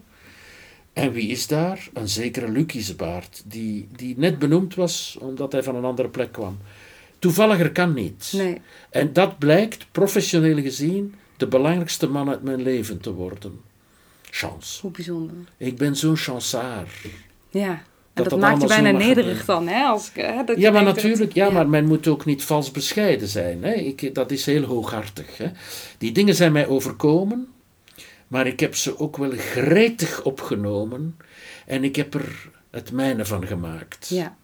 [0.94, 1.90] En wie is daar?
[1.94, 6.32] Een zekere Luc Isebaard, die, die net benoemd was omdat hij van een andere plek
[6.32, 6.58] kwam.
[7.20, 8.34] Toevalliger kan niet.
[8.36, 8.62] nee.
[8.90, 13.60] En dat blijkt, professioneel gezien, de belangrijkste man uit mijn leven te worden.
[14.22, 14.82] Chance.
[14.82, 15.36] Hoe bijzonder.
[15.58, 17.02] Ik ben zo'n chansaar.
[17.50, 17.84] Ja.
[18.16, 19.84] En Dat dat, dat maakt je bijna nederig dan, hè?
[19.84, 23.28] Als, ik, hè dat Ja, maar natuurlijk, ja, maar men moet ook niet vals bescheiden
[23.28, 23.64] zijn.
[23.64, 23.74] Hè.
[23.74, 25.38] Ik, dat is heel hooghartig.
[25.38, 25.52] Hè.
[25.98, 27.48] Die dingen zijn mij overkomen,
[28.28, 31.18] maar ik heb ze ook wel gretig opgenomen
[31.66, 34.08] en ik heb er het mijne van gemaakt.
[34.10, 34.36] Ja,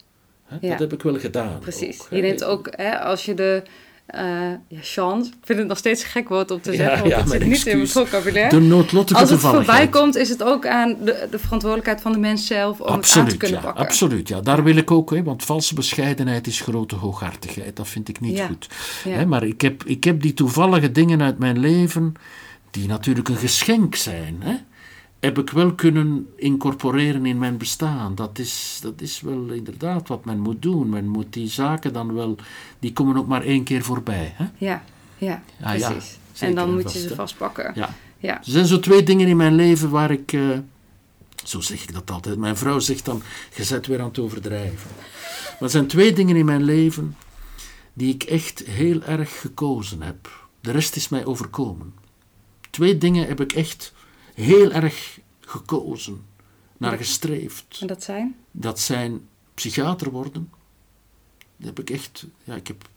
[0.44, 0.56] Hè.
[0.60, 0.68] ja.
[0.70, 1.58] Dat heb ik wel gedaan.
[1.58, 2.00] precies.
[2.00, 3.62] ook, je neemt ook, hè, als je de...
[4.06, 4.20] eh
[4.68, 5.30] ja, chance.
[5.30, 7.28] Ik vind het nog steeds een gek woord om te Ja, zeggen, want ja, het
[7.30, 7.92] zit niet in mijn excuus.
[8.10, 8.58] vocabulaire.
[8.58, 12.18] De noodlottige Als het voorbij komt, is het ook aan de, de verantwoordelijkheid van de
[12.18, 13.84] mens zelf om het aan te kunnen ja, pakken.
[13.84, 14.28] absoluut.
[14.28, 14.40] Ja.
[14.40, 17.76] Daar wil ik ook, hè, want valse bescheidenheid is grote hooghartigheid.
[17.76, 18.68] Dat vind ik niet Ja, goed.
[19.04, 19.10] ja.
[19.10, 22.14] Hè, maar ik heb, ik heb die toevallige dingen uit mijn leven,
[22.70, 24.54] die natuurlijk een geschenk zijn, hè,
[25.22, 28.14] heb ik wel kunnen incorporeren in mijn bestaan.
[28.14, 30.88] Dat is, dat is wel inderdaad wat men moet doen.
[30.88, 32.36] Men moet die zaken dan wel,
[32.78, 34.32] die komen ook maar één keer voorbij.
[34.36, 34.44] Hè?
[34.58, 34.84] Ja,
[35.18, 36.18] ja, Ah, precies.
[36.38, 37.14] en dan moet vast, je ze hè.
[37.14, 37.72] vastpakken.
[37.74, 37.94] Ja.
[38.18, 38.36] Ja.
[38.38, 40.32] Er zijn zo twee dingen in mijn leven waar ik.
[40.32, 40.58] eh,
[41.44, 42.38] zo zeg ik dat altijd.
[42.38, 43.22] Mijn vrouw zegt dan:
[43.54, 44.90] Je zet weer aan het overdrijven.
[45.52, 47.16] Maar er zijn twee dingen in mijn leven
[47.92, 50.48] die ik echt heel erg gekozen heb.
[50.60, 51.94] De rest is mij overkomen.
[52.70, 53.92] Twee dingen heb ik echt
[54.42, 56.24] heel erg gekozen,
[56.76, 57.78] naar gestreefd.
[57.80, 58.36] En dat zijn?
[58.50, 59.20] Dat zijn
[59.54, 60.50] psychiater worden.
[61.56, 62.26] Dat heb ik echt.
[62.44, 62.88] Ja, ik heb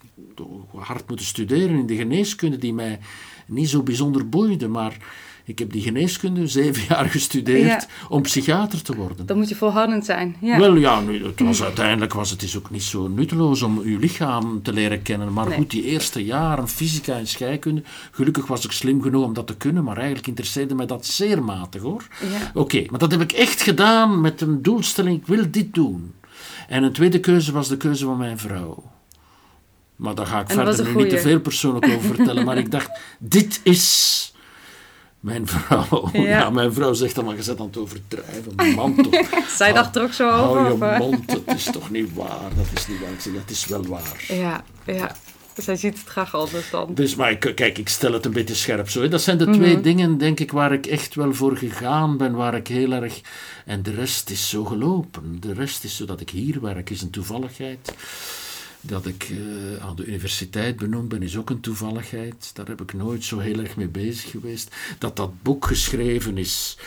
[0.72, 3.00] hard moeten studeren in de geneeskunde, die mij
[3.48, 4.68] niet zo bijzonder boeide.
[4.68, 4.98] Maar
[5.46, 7.88] ik heb die geneeskunde zeven jaar gestudeerd Ja.
[8.10, 9.26] om psychiater te worden.
[9.26, 10.36] Dan moet je volhoudend zijn.
[10.42, 10.60] Ja.
[10.60, 14.00] Wel ja, nu, het was, uiteindelijk was het is ook niet zo nutteloos om uw
[14.00, 15.34] lichaam te leren kennen.
[15.34, 15.58] Maar Nee.
[15.58, 19.56] goed, die eerste jaren, fysica en scheikunde, gelukkig was ik slim genoeg om dat te
[19.58, 22.08] kunnen, maar eigenlijk interesseerde mij dat zeer matig hoor.
[22.22, 22.52] Ja.
[22.54, 26.14] Oké, maar dat heb ik echt gedaan met een doelstelling, ik wil dit doen.
[26.68, 28.84] En een tweede keuze was de keuze van mijn vrouw.
[29.96, 32.46] Maar daar ga ik verder nu niet te veel persoonlijk over vertellen.
[32.46, 34.34] Maar ik dacht, dit is
[35.26, 36.10] mijn vrouw.
[36.14, 36.22] Ja.
[36.22, 36.50] Ja.
[36.50, 38.76] mijn vrouw zegt dan maar, je zet aan het overdrijven.
[38.76, 39.50] Man toch.
[39.56, 40.62] Zij dacht er ook zo over.
[40.62, 42.50] Hou je mond, het is toch niet waar.
[42.56, 43.12] Dat is niet waar.
[43.12, 44.26] Ik zeg, het is wel waar.
[44.28, 45.16] Ja, ja.
[45.58, 46.94] Zij ziet het graag anders dan.
[46.94, 49.02] Dus, maar ik- kijk, ik stel het een beetje scherp zo.
[49.02, 49.08] hè.
[49.08, 49.54] Dat zijn de Mhm.
[49.56, 53.22] twee dingen, denk ik, waar ik echt wel voor gegaan ben, waar ik heel erg...
[53.66, 55.38] En de rest is zo gelopen.
[55.40, 57.94] De rest is zo dat ik hier werk, is een toevalligheid.
[58.88, 62.52] Dat ik eh, aan de universiteit benoemd ben, is ook een toevalligheid.
[62.54, 64.76] Daar heb ik nooit zo heel erg mee bezig geweest.
[64.98, 66.78] Dat dat boek geschreven is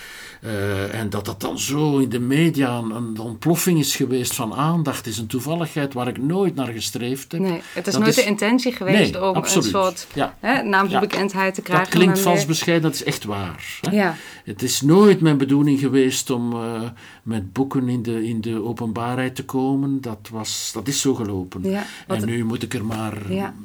[0.42, 4.54] eh, en dat dat dan zo in de media een, een ontploffing is geweest van
[4.54, 7.40] aandacht, is een toevalligheid waar ik nooit naar gestreefd heb.
[7.40, 9.64] Nee, het is Dat nooit is- de intentie geweest Nee, om absoluut.
[9.64, 10.34] een soort Ja.
[10.40, 11.84] hè, naamsbekendheid te krijgen.
[11.90, 13.78] Dat klinkt vals meer- bescheiden, dat is echt waar.
[13.80, 13.90] hè.
[13.96, 16.80] Ja, Het is nooit mijn bedoeling geweest om eh,
[17.22, 20.00] met boeken in de, in de openbaarheid te komen.
[20.00, 21.70] Dat, was, dat is zo gelopen.
[21.70, 23.14] Ja, en nu moet ik er maar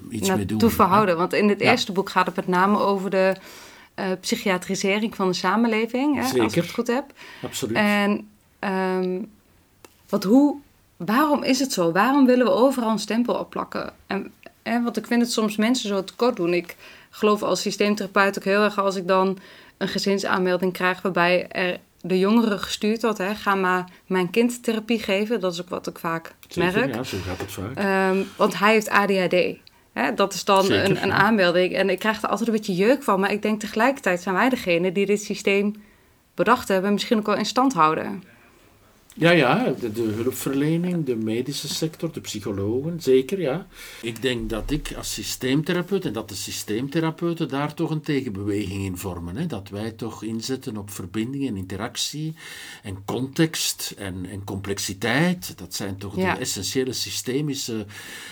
[0.09, 0.38] iets mee doen.
[0.47, 1.17] naartoe verhouden.
[1.17, 3.36] Want in het eerste boek gaat het met name over de
[3.95, 7.05] eh, psychiatrisering van de samenleving, hè, als ik het goed heb.
[7.43, 7.77] Absoluut.
[7.77, 8.29] En
[8.59, 9.21] ehm,
[10.09, 10.55] wat, hoe,
[10.97, 11.91] waarom is het zo?
[11.91, 13.93] Waarom willen we overal een stempel opplakken?
[14.07, 14.31] En,
[14.63, 16.53] en want ik vind het soms mensen zo tekort doen.
[16.53, 16.75] Ik
[17.09, 19.37] geloof als systeemtherapeut ook heel erg als ik dan
[19.77, 23.17] een gezinsaanmelding krijg waarbij er de jongeren gestuurd wordt.
[23.17, 25.39] Hè, ga maar mijn kind therapie geven.
[25.39, 26.95] Dat is ook wat ik vaak Zeker, merk.
[26.95, 27.75] ja, zo gaat het vaak.
[27.75, 29.57] Ehm, want hij heeft ADHD.
[29.93, 31.73] Hè, dat is dan Zeker, een, een aanmelding.
[31.73, 33.19] En ik krijg er altijd een beetje jeuk van.
[33.19, 35.75] Maar ik denk tegelijkertijd zijn wij degene die dit systeem
[36.35, 36.87] bedacht hebben.
[36.87, 38.23] En misschien ook wel in stand houden.
[39.16, 43.68] Ja, ja, de, de hulpverlening, de medische sector, de psychologen, zeker, ja.
[44.01, 48.97] Ik denk dat ik als systeemtherapeut en dat de systeemtherapeuten daar toch een tegenbeweging in
[48.97, 49.36] vormen.
[49.38, 49.45] Hè?
[49.45, 52.34] Dat wij toch inzetten op verbinding en interactie
[52.84, 55.57] en context en, en complexiteit.
[55.57, 56.34] Dat zijn toch Ja.
[56.34, 57.86] de essentiële systemische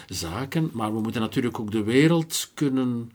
[0.08, 0.70] zaken.
[0.74, 3.12] Maar we moeten natuurlijk ook de wereld kunnen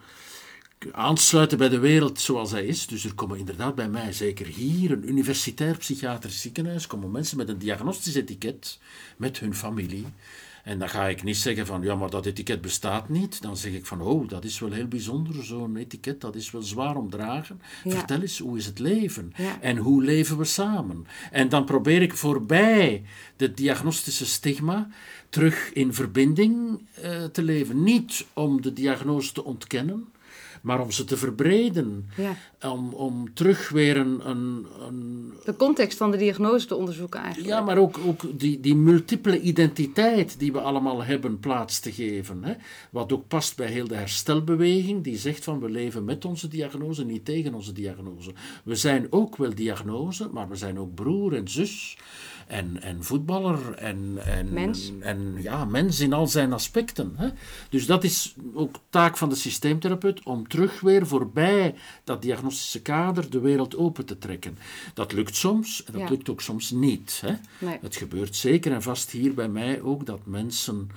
[0.93, 2.87] aansluiten bij de wereld zoals hij is.
[2.87, 7.49] Dus er komen inderdaad bij mij, zeker hier, een universitair psychiatrisch ziekenhuis, komen mensen met
[7.49, 8.79] een diagnostisch etiket,
[9.16, 10.07] met hun familie.
[10.66, 13.43] En dan ga ik niet zeggen van, ja, maar dat etiket bestaat niet.
[13.43, 16.62] Dan zeg ik van, oh, dat is wel heel bijzonder, zo'n etiket, dat is wel
[16.62, 17.61] zwaar om dragen.
[17.85, 17.91] Ja.
[17.91, 19.33] Vertel eens, hoe is het leven?
[19.37, 19.61] Ja.
[19.61, 21.07] En hoe leven we samen?
[21.31, 23.03] En dan probeer ik voorbij
[23.37, 24.89] de diagnostische stigma
[25.29, 27.83] terug in verbinding eh, te leven.
[27.83, 30.09] Niet om de diagnose te ontkennen,
[30.63, 32.11] maar om ze te verbreden.
[32.17, 32.37] Ja.
[32.71, 37.49] Om, om terug weer een, een, een De context van de diagnose te onderzoeken eigenlijk.
[37.49, 42.45] ja, maar ook, ook die, die multiple identiteit die we allemaal hebben plaats te geven.
[42.45, 42.55] Hè?
[42.91, 47.05] Wat ook past bij heel de herstelbeweging, die zegt van we leven met onze diagnose,
[47.05, 48.33] niet tegen onze diagnose.
[48.65, 51.99] We zijn ook wel diagnose, maar we zijn ook broer en zus
[52.47, 54.92] en, en voetballer en, en, Mens.
[55.01, 57.12] en ja, mens in al zijn aspecten.
[57.16, 57.28] Hè?
[57.68, 61.74] Dus dat is ook taak van de systeemtherapeut om terug weer voorbij
[62.05, 64.59] dat diagnostische kader de wereld open te trekken.
[64.94, 66.09] Dat lukt soms en dat Ja.
[66.09, 67.22] lukt ook soms niet.
[67.26, 67.34] Hè?
[67.66, 67.78] Nee.
[67.80, 70.90] Het gebeurt zeker en vast hier bij mij ook dat mensen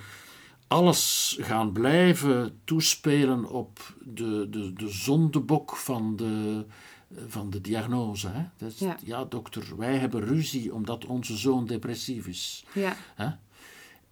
[0.66, 6.64] alles gaan blijven toespelen op de, de, de zondebok van de,
[7.26, 8.28] van de diagnose.
[8.28, 8.42] Hè?
[8.56, 8.96] Dat is, Ja.
[9.04, 9.24] ja.
[9.24, 12.64] dokter, wij hebben ruzie omdat onze zoon depressief is.
[12.72, 13.28] Ja, Hè?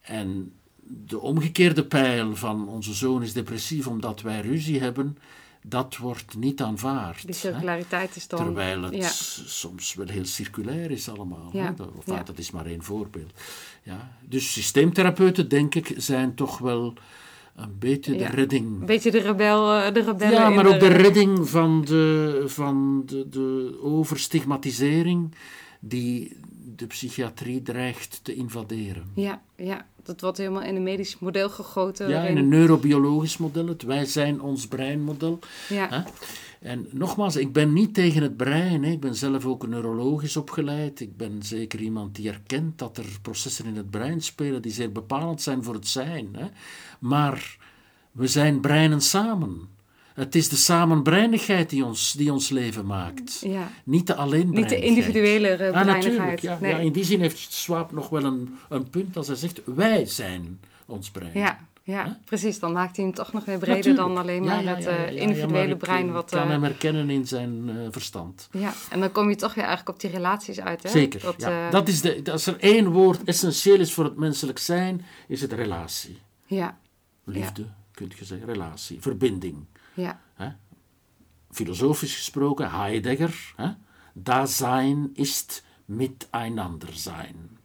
[0.01, 5.19] En de omgekeerde pijl van onze zoon is depressief omdat wij ruzie hebben,
[5.63, 7.17] dat wordt niet aanvaard.
[7.21, 7.37] die hè.
[7.37, 8.39] circulariteit is dan...
[8.45, 9.09] Terwijl het Ja.
[9.09, 11.51] soms wel heel circulair is allemaal.
[11.53, 11.75] Ja, hè.
[11.75, 12.23] Dat, of, ja.
[12.23, 13.33] dat is maar één voorbeeld.
[13.83, 14.13] Ja.
[14.21, 16.95] Dus systeemtherapeuten, denk ik, zijn toch wel
[17.59, 18.31] een beetje Ja.
[18.31, 18.67] de redding.
[18.81, 22.43] Een beetje de, rebel, eh, de rebellen Ja, maar ook de de- redding van de,
[22.47, 25.35] van de, de overstigmatisering
[25.81, 26.37] die
[26.77, 29.05] de psychiatrie dreigt te invaderen.
[29.15, 32.09] Ja, ja, dat wordt helemaal in een medisch model gegoten.
[32.09, 35.39] Ja, in een neurobiologisch model, het wij zijn ons breinmodel.
[35.69, 36.01] ja, Hè?
[36.61, 38.85] En nogmaals, ik ben niet tegen het brein.
[38.85, 38.91] Hè.
[38.91, 41.01] Ik ben zelf ook neurologisch opgeleid.
[41.01, 44.93] Ik ben zeker iemand die erkent dat er processen in het brein spelen die zeer
[44.93, 46.29] bepalend zijn voor het zijn.
[46.33, 46.47] Hè.
[46.99, 47.57] Maar
[48.13, 49.69] we zijn breinen samen.
[50.19, 53.41] Het is de samenbreinigheid die ons, die ons leven maakt.
[53.41, 53.71] ja.
[53.85, 55.99] Niet de alleen Niet de individuele uh, Ah, natuurlijk.
[56.01, 56.41] breinigheid.
[56.43, 56.71] Ja, nee.
[56.71, 60.07] ja, in die zin heeft Swaap nog wel een, een punt als hij zegt: wij
[60.07, 61.31] zijn ons brein.
[61.35, 62.59] ja, ja, precies.
[62.59, 64.07] Dan maakt hij hem toch nog weer breder Natuurlijk.
[64.07, 66.07] dan alleen Ja, maar ja, het ja, ja, eh, ja, ja, individuele brein.
[66.09, 68.49] eh, Wat, kan eh, hem herkennen in zijn eh, verstand.
[68.53, 70.83] ja, en dan kom je toch weer eigenlijk op die relaties uit.
[70.83, 70.89] Hè?
[70.89, 71.21] Zeker.
[71.21, 71.67] Dat, ja.
[71.67, 75.41] eh, dat is de, als er één woord essentieel is voor het menselijk zijn, is
[75.41, 76.19] het relatie.
[76.47, 76.79] ja,
[77.25, 79.57] Liefde, kunt je zeggen, relatie, verbinding.
[79.99, 80.21] Ja,
[81.51, 83.75] Filosofisch gesproken, Heidegger, hè?
[84.13, 87.59] Dasein ist miteinander zijn.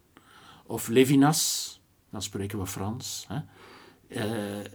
[0.66, 3.26] Of Levinas, dan spreken we Frans.
[3.28, 3.40] Hè?
[4.08, 4.66] Eh,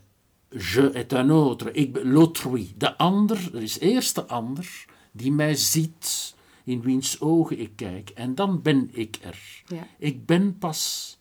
[0.48, 2.74] je est un autre, ik l'autrui.
[2.76, 6.34] De ander, er is eerst de ander die mij ziet,
[6.64, 8.10] in wiens ogen ik kijk.
[8.10, 9.62] En dan ben ik er.
[9.66, 9.86] ja.
[9.98, 11.18] Ik ben pas,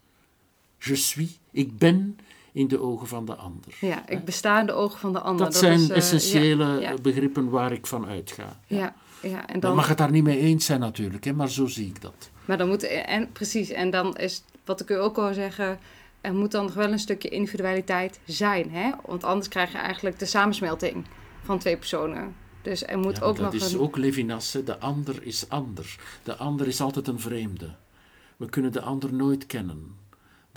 [0.78, 2.18] je suis, ik ben
[2.58, 3.74] in de ogen van de ander.
[3.80, 5.46] ja, ik besta in de ogen van de ander.
[5.46, 8.60] Dat, zijn is, eh, essentiële ja, begrippen waar ik van uitga.
[8.68, 11.66] ja, ja, en Dan mag het daar niet mee eens zijn natuurlijk, hè, maar zo
[11.68, 12.30] zie ik dat.
[12.46, 15.80] Maar dan moet, en precies, en dan is wat ik u ook wil zeggen,
[16.22, 18.72] er moet dan nog wel een stukje individualiteit zijn.
[18.72, 18.92] Hè?
[19.06, 21.06] Want anders krijg je eigenlijk de samensmelting
[21.44, 22.36] van twee personen.
[22.62, 23.80] Dus er moet Ja, ook dat nog is een...
[23.80, 24.64] ook Levinas, hè.
[24.64, 26.00] de ander is anders.
[26.24, 27.76] De ander is altijd een vreemde.
[28.38, 29.96] We kunnen de ander nooit kennen.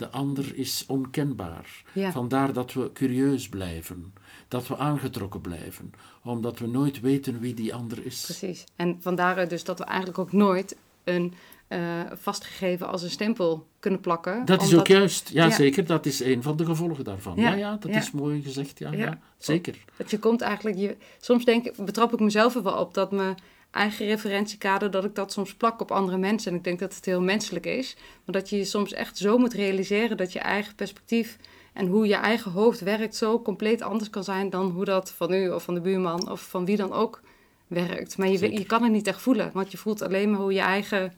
[0.01, 1.83] De ander is onkenbaar.
[1.93, 2.11] Ja.
[2.11, 4.13] Vandaar dat we curieus blijven,
[4.47, 5.91] dat we aangetrokken blijven,
[6.23, 8.21] omdat we nooit weten wie die ander is.
[8.25, 8.63] Precies.
[8.75, 11.33] En vandaar dus dat we eigenlijk ook nooit een
[11.67, 11.79] eh,
[12.13, 14.45] vastgegeven als een stempel kunnen plakken.
[14.45, 15.51] Dat is ook juist, ja, Ja.
[15.51, 17.33] zeker, dat is een van de gevolgen daarvan.
[17.35, 17.97] Ja, Ja, ja, dat ja.
[17.97, 18.97] is mooi gezegd, ja, Ja.
[18.97, 19.19] ja.
[19.37, 19.75] zeker.
[19.97, 20.77] Dat je komt eigenlijk...
[20.77, 23.35] Je, soms denk, ik- betrap ik mezelf er wel op dat mijn
[23.71, 24.91] eigen referentiekader...
[24.91, 26.51] dat ik dat soms plak op andere mensen.
[26.51, 27.95] En ik denk dat het heel menselijk is.
[28.25, 30.17] Maar dat je je soms echt zo moet realiseren...
[30.17, 31.37] dat je eigen perspectief
[31.73, 33.15] en hoe je eigen hoofd werkt...
[33.15, 36.31] zo compleet anders kan zijn dan hoe dat van u of van de buurman...
[36.31, 37.21] of van wie dan ook
[37.67, 38.17] werkt.
[38.17, 39.51] Maar je, je kan het niet echt voelen.
[39.53, 41.13] Want je voelt alleen maar hoe je eigen,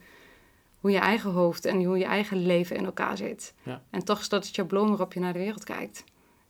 [0.80, 1.64] hoe je eigen hoofd...
[1.64, 3.54] en hoe je eigen leven in elkaar zit.
[3.62, 3.82] Ja.
[3.90, 6.04] En toch is dat het schabloon waarop je naar de wereld kijkt.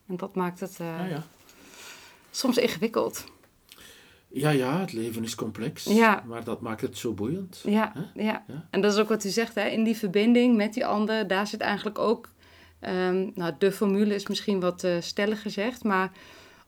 [0.07, 1.23] En dat maakt het eh, Ja, ja.
[2.31, 3.25] soms ingewikkeld.
[4.35, 6.23] Ja, ja, het leven is complex, Ja.
[6.27, 7.61] maar dat maakt het zo boeiend.
[7.65, 8.45] Ja, ja.
[8.47, 8.67] Ja.
[8.71, 9.67] en dat is ook wat u zegt, hè?
[9.69, 12.29] in die verbinding met die ander, daar zit eigenlijk ook,
[12.81, 16.13] ehm, nou, de formule is misschien wat eh stellig gezegd, maar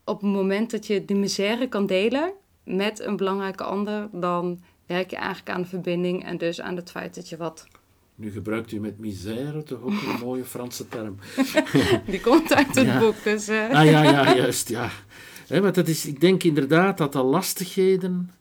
[0.03, 2.31] op het moment dat je de misère kan delen
[2.63, 6.91] met een belangrijke ander, dan werk je eigenlijk aan de verbinding en dus aan het
[6.91, 7.67] feit dat je wat,
[8.15, 11.17] Nu gebruikt u met misère toch ook een mooie Franse term.
[12.05, 12.99] die komt uit het Ja.
[12.99, 14.89] boek, dus eh, Ah ja, ja, juist, ja.
[15.47, 18.31] Want dat is, ik denk inderdaad dat de lastigheden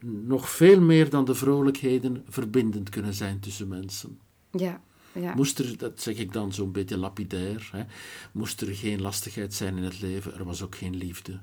[0.00, 4.18] nog veel meer dan de vrolijkheden verbindend kunnen zijn tussen mensen.
[4.50, 4.80] ja,
[5.12, 7.82] ja, Moest er, dat zeg ik dan zo'n beetje lapidair, hè,
[8.32, 11.40] moest er geen lastigheid zijn in het leven, er was ook geen liefde.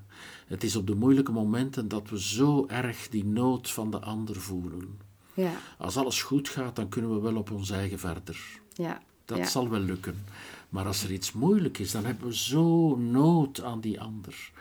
[0.48, 4.36] Het is op de moeilijke momenten dat we zo erg die nood van de ander
[4.36, 5.00] voelen.
[5.34, 8.38] ja, Als alles goed gaat, dan kunnen we wel op ons eigen verder.
[8.74, 10.24] ja, Dat zal wel lukken.
[10.70, 14.52] Maar als er iets moeilijk is, dan hebben we zo nood aan die ander.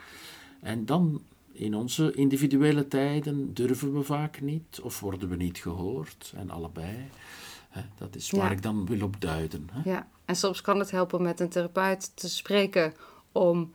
[0.65, 6.33] En dan, in onze individuele tijden, durven we vaak niet of worden we niet gehoord.
[6.35, 6.95] En allebei.
[7.69, 8.51] Hè, dat is waar Ja.
[8.51, 9.69] ik dan wil op duiden.
[9.71, 9.89] Hè.
[9.89, 12.93] Ja, en soms kan het helpen met een therapeut te spreken
[13.31, 13.73] om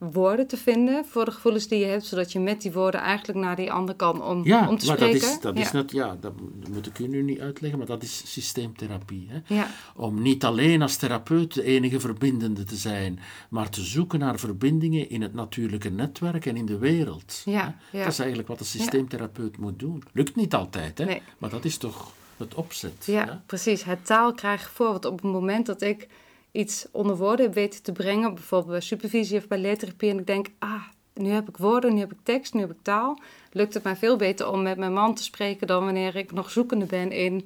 [0.00, 3.38] woorden te vinden voor de gevoelens die je hebt, zodat je met die woorden eigenlijk
[3.38, 5.62] naar die ander kan om, Ja, om te maar dat is, dat ja.
[5.62, 6.32] is net, ja, dat
[6.70, 9.28] moet ik u nu niet uitleggen, maar dat is systeemtherapie.
[9.30, 9.54] Hè.
[9.54, 14.38] ja, Om niet alleen als therapeut de enige verbindende te zijn, maar te zoeken naar
[14.38, 17.42] verbindingen in het natuurlijke netwerk en in de wereld.
[17.44, 17.76] Ja.
[17.92, 20.02] Dat is eigenlijk wat een systeemtherapeut moet doen.
[20.12, 21.04] Lukt niet altijd, hè?
[21.04, 21.22] Nee.
[21.38, 23.04] maar dat is toch het opzet.
[23.06, 23.84] ja, precies.
[23.84, 24.90] Het taal krijg je voor.
[24.90, 26.08] Want op het moment dat ik
[26.52, 30.26] iets onder woorden heb weten te brengen, bijvoorbeeld bij supervisie of bij leertherapie, en ik
[30.26, 30.82] denk, ah,
[31.14, 33.18] nu heb ik woorden, nu heb ik tekst, nu heb ik taal,
[33.52, 36.50] lukt het mij veel beter om met mijn man te spreken dan wanneer ik nog
[36.50, 37.44] zoekende ben in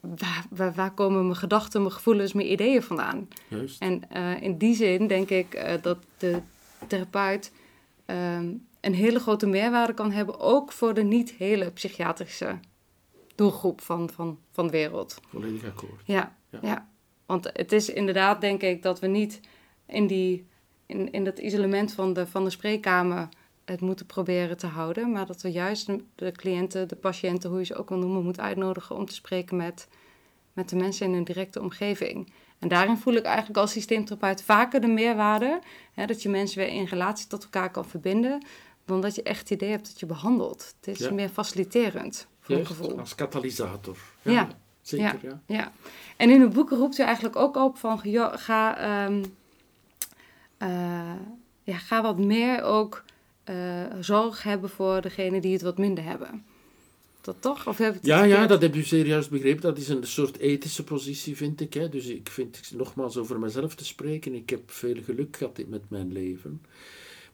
[0.00, 3.28] waar, waar, waar komen mijn gedachten, mijn gevoelens, mijn ideeën vandaan.
[3.48, 3.80] Juist.
[3.80, 6.40] En eh, in die zin denk ik eh, dat de
[6.86, 7.52] therapeut
[8.06, 12.58] ehm, een hele grote meerwaarde kan hebben, ook voor de niet hele psychiatrische
[13.34, 15.20] doelgroep van, van, van de wereld.
[15.28, 16.00] Volledig akkoord.
[16.04, 16.58] Ja, Ja.
[16.62, 16.88] ja.
[17.26, 19.40] Want het is inderdaad denk ik dat we niet
[19.86, 20.46] in, die,
[20.86, 23.28] in, in dat isolement van de, van de spreekkamer
[23.64, 27.64] het moeten proberen te houden, maar dat we juist de, cliënten, de patiënten, hoe je
[27.64, 29.88] ze ook wil noemen, moeten uitnodigen om te spreken met,
[30.52, 32.32] met de mensen in hun directe omgeving.
[32.58, 35.60] En daarin voel ik eigenlijk als systeemtherapeut vaker de meerwaarde,
[35.92, 38.46] hè, dat je mensen weer in relatie tot elkaar kan verbinden,
[38.84, 40.74] dan dat je echt het idee hebt dat je behandelt.
[40.80, 41.12] Het is Ja.
[41.12, 42.98] meer faciliterend, voor Juist, gevoel.
[42.98, 43.96] als katalysator.
[44.22, 44.48] Ja.
[44.84, 45.40] Zeker, ja.
[45.46, 45.72] Ja,
[46.16, 47.98] en in uw boeken roept u eigenlijk ook op van
[48.38, 49.24] ga, ehm,
[50.58, 51.12] eh,
[51.62, 53.04] ja, ga wat meer ook
[53.44, 56.44] eh, zorg hebben voor degenen die het wat minder hebben.
[57.20, 57.66] Dat toch?
[57.66, 59.62] Of heb het Ja, ja, dat heb zeer juist begrepen.
[59.62, 61.74] Dat is een soort ethische positie, vind ik.
[61.74, 61.88] Hè.
[61.88, 66.12] Dus ik vind, nogmaals over mezelf te spreken, ik heb veel geluk gehad met mijn
[66.12, 66.62] leven.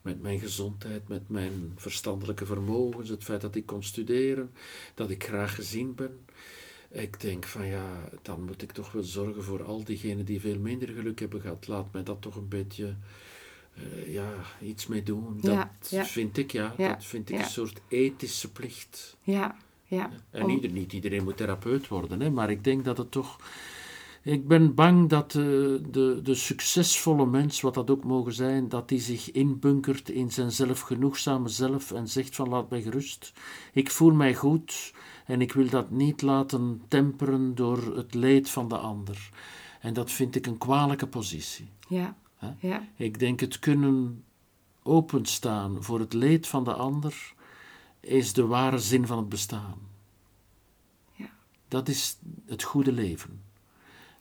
[0.01, 4.51] Met mijn gezondheid, met mijn verstandelijke vermogens, het feit dat ik kon studeren,
[4.95, 6.19] dat ik graag gezien ben.
[6.91, 10.59] Ik denk van ja, dan moet ik toch wel zorgen voor al diegenen die veel
[10.59, 11.67] minder geluk hebben gehad.
[11.67, 12.95] Laat mij dat toch een beetje
[13.73, 15.37] eh, ja, iets mee doen.
[15.41, 16.05] Dat Ja, ja.
[16.05, 16.73] vind ik, ja.
[16.77, 19.17] Ja, Dat vind ik een soort ethische plicht.
[19.21, 20.09] Ja, ja.
[20.29, 23.39] En ieder, niet iedereen moet therapeut worden, hè, maar ik denk dat het toch.
[24.23, 28.89] Ik ben bang dat de, de, de succesvolle mens, wat dat ook mogen zijn, dat
[28.89, 33.33] die zich inbunkert in zijn zelfgenoegzame zelf en zegt van laat mij gerust.
[33.73, 34.93] Ik voel mij goed
[35.31, 39.29] en ik wil dat niet laten temperen door het leed van de ander.
[39.79, 41.69] En dat vind ik een kwalijke positie.
[41.87, 42.15] Ja,
[42.59, 44.23] ja, Ik denk het kunnen
[44.83, 47.33] openstaan voor het leed van de ander
[47.99, 49.77] is de ware zin van het bestaan.
[51.13, 51.29] Ja.
[51.67, 53.41] Dat is het goede leven.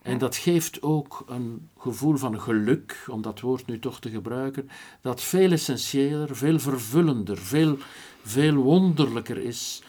[0.03, 4.71] En dat geeft ook een gevoel van geluk, om dat woord nu toch te gebruiken,
[5.01, 7.77] dat veel essentiëler, veel vervullender, veel,
[8.23, 9.83] veel wonderlijker is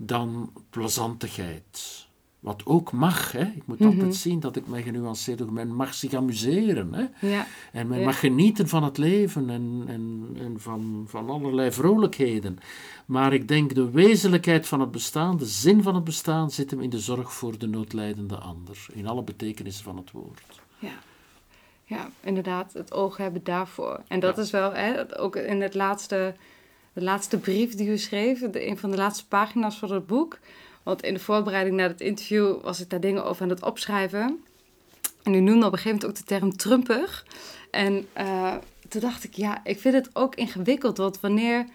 [0.00, 2.06] dan plezantigheid.
[2.40, 3.32] Wat ook mag.
[3.32, 3.42] Hè.
[3.42, 5.50] Ik moet altijd zien dat ik mij genuanceerd doe.
[5.50, 6.92] Men mag zich amuseren.
[6.94, 7.28] Hè.
[7.28, 7.46] Ja.
[7.72, 8.04] En men Ja.
[8.04, 12.58] mag genieten van het leven en, en, en van, van allerlei vrolijkheden.
[13.06, 16.80] Maar ik denk de wezenlijkheid van het bestaan, de zin van het bestaan, zit hem
[16.80, 18.86] in de zorg voor de noodlijdende ander.
[18.92, 20.60] In alle betekenissen van het woord.
[20.78, 20.98] Ja.
[21.84, 24.02] ja, inderdaad, het oog hebben daarvoor.
[24.08, 24.42] En dat Ja.
[24.42, 26.34] is wel, hè, ook in het laatste,
[26.98, 30.38] de laatste brief die u schreef, de, een van de laatste pagina's van het boek.
[30.82, 34.44] Want in de voorbereiding naar het interview was ik daar dingen over aan het opschrijven.
[35.22, 37.26] En u noemde op een gegeven moment ook de term trumpig.
[37.70, 38.54] En eh,
[38.88, 40.96] toen dacht ik, ja, ik vind het ook ingewikkeld.
[40.96, 41.66] Want wanneer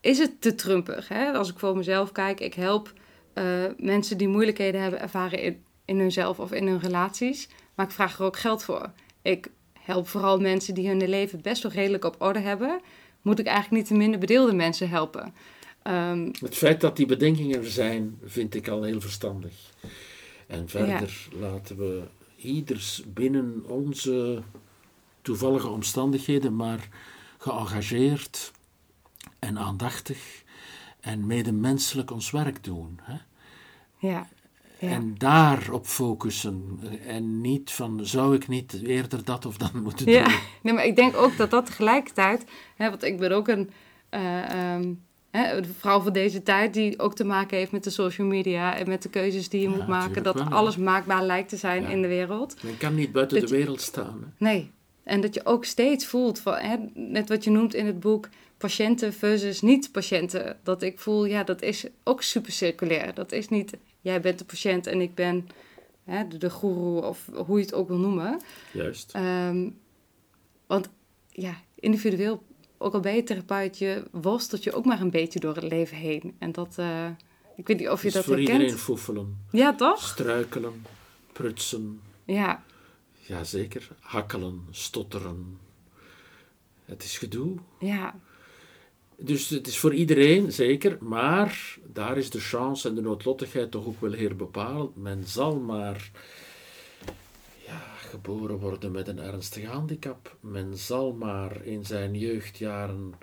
[0.00, 1.08] is het te trumpig?
[1.08, 1.32] Hè?
[1.32, 2.92] Als ik voor mezelf kijk, ik help
[3.32, 3.44] eh,
[3.76, 7.48] mensen die moeilijkheden hebben ervaren in, in hunzelf of in hun relaties.
[7.74, 8.90] Maar ik vraag er ook geld voor.
[9.22, 12.80] Ik help vooral mensen die hun leven best wel redelijk op orde hebben.
[13.22, 15.34] Moet ik eigenlijk niet de minder bedeelde mensen helpen?
[15.82, 19.52] Ehm, Het feit dat die bedenkingen er zijn, vind ik al heel verstandig.
[20.46, 22.02] En verder laten we
[22.36, 24.42] ieders binnen onze
[25.22, 26.88] toevallige omstandigheden, maar
[27.38, 28.52] geëngageerd
[29.38, 30.42] en aandachtig
[31.00, 33.00] en medemenselijk ons werk doen.
[33.02, 33.16] Hè?
[34.08, 34.28] ja.
[34.82, 34.88] Ja.
[34.88, 36.80] En daarop focussen.
[37.06, 40.34] En niet van, zou ik niet eerder dat of dat moeten Ja, doen?
[40.62, 42.44] nee, maar ik denk ook dat dat tegelijkertijd,
[42.76, 43.70] hè, want ik ben ook een,
[44.08, 44.92] eh, ehm,
[45.30, 48.76] hè, een vrouw van deze tijd die ook te maken heeft met de social media
[48.76, 50.50] en met de keuzes die je Ja, moet maken, dat wel, ja.
[50.50, 51.88] alles maakbaar lijkt te zijn Ja.
[51.88, 52.62] in de wereld.
[52.62, 54.20] Men kan niet buiten Dat de je- wereld staan.
[54.22, 54.44] Hè?
[54.44, 54.70] Nee,
[55.04, 58.28] en dat je ook steeds voelt van, hè, net wat je noemt in het boek,
[58.58, 60.56] patiënten versus niet-patiënten.
[60.62, 63.14] Dat ik voel, ja, dat is ook super circulair.
[63.14, 63.72] Dat is niet,
[64.02, 65.48] jij bent de patiënt en ik ben
[66.04, 68.40] hè, de, de goeroe of hoe je het ook wil noemen.
[68.72, 69.10] Juist.
[69.12, 69.68] Ehm,
[70.66, 70.88] want
[71.28, 72.42] ja, individueel,
[72.78, 75.96] ook al ben je therapeut, je worstelt je ook maar een beetje door het leven
[75.96, 76.34] heen.
[76.38, 77.06] En dat, eh,
[77.56, 78.58] ik weet niet of je is dat voor herkent.
[78.58, 80.02] iedereen foefelen, Ja, toch?
[80.02, 80.84] struikelen,
[81.32, 82.62] prutsen, Ja,
[83.20, 85.58] jazeker, hakkelen, stotteren.
[86.84, 87.54] Het is gedoe.
[87.78, 88.14] ja,
[89.16, 93.86] Dus het is voor iedereen, zeker, maar daar is de chance en de noodlottigheid toch
[93.86, 94.96] ook wel heel bepalend.
[94.96, 96.10] Men zal maar
[97.66, 100.36] ja, geboren worden met een ernstige handicap.
[100.40, 103.14] Men zal maar in zijn jeugdjaren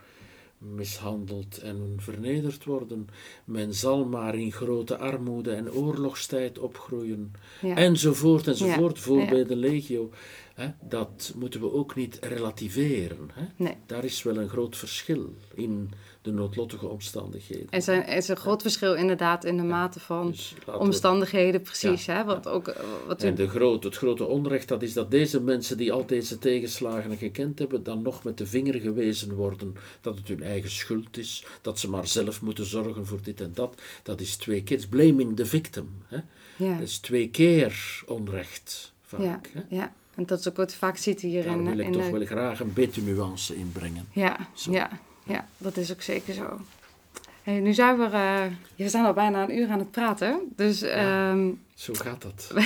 [0.57, 3.07] mishandeld en vernederd worden.
[3.45, 7.34] Men zal maar in grote armoede en oorlogstijd opgroeien.
[7.61, 7.76] ja.
[7.76, 8.95] Enzovoort, enzovoort.
[8.95, 10.09] Ja, Voorbeelden legio.
[10.53, 13.30] Hè, dat moeten we ook niet relativeren.
[13.34, 13.45] Hè.
[13.55, 13.76] Nee.
[13.86, 15.91] Daar is wel een groot verschil in
[16.22, 17.67] de noodlottige omstandigheden.
[17.70, 22.05] Er, zijn, er is een groot verschil inderdaad in de mate van Dus omstandigheden, precies.
[22.05, 22.24] Hè?
[22.24, 25.41] Want ook eh, wat u En de groot, het grote onrecht, dat is dat deze
[25.41, 30.17] mensen die al deze tegenslagen gekend hebben, dan nog met de vinger gewezen worden dat
[30.17, 33.82] het hun eigen schuld is, dat ze maar zelf moeten zorgen voor dit en dat.
[34.03, 35.89] Dat is twee keer, blaming the victim.
[36.05, 36.17] Hè?
[36.65, 39.22] ja, Dat is twee keer onrecht, vaak.
[39.22, 39.76] ja, Hè?
[39.76, 39.93] ja.
[40.15, 42.05] En dat is ook wat je vaak ziet hier Daar in, wil ik in toch
[42.05, 44.07] de- wel graag een beetje nuance in brengen.
[44.13, 44.72] Ja, Zo.
[44.72, 44.89] ja,
[45.30, 46.59] ja, dat is ook zeker zo.
[47.43, 48.11] Hey, nu zijn we, eh,
[48.75, 50.39] ja, we zijn al bijna een uur aan het praten.
[50.55, 51.30] Dus Ja.
[51.32, 52.51] ehm, Zo gaat dat.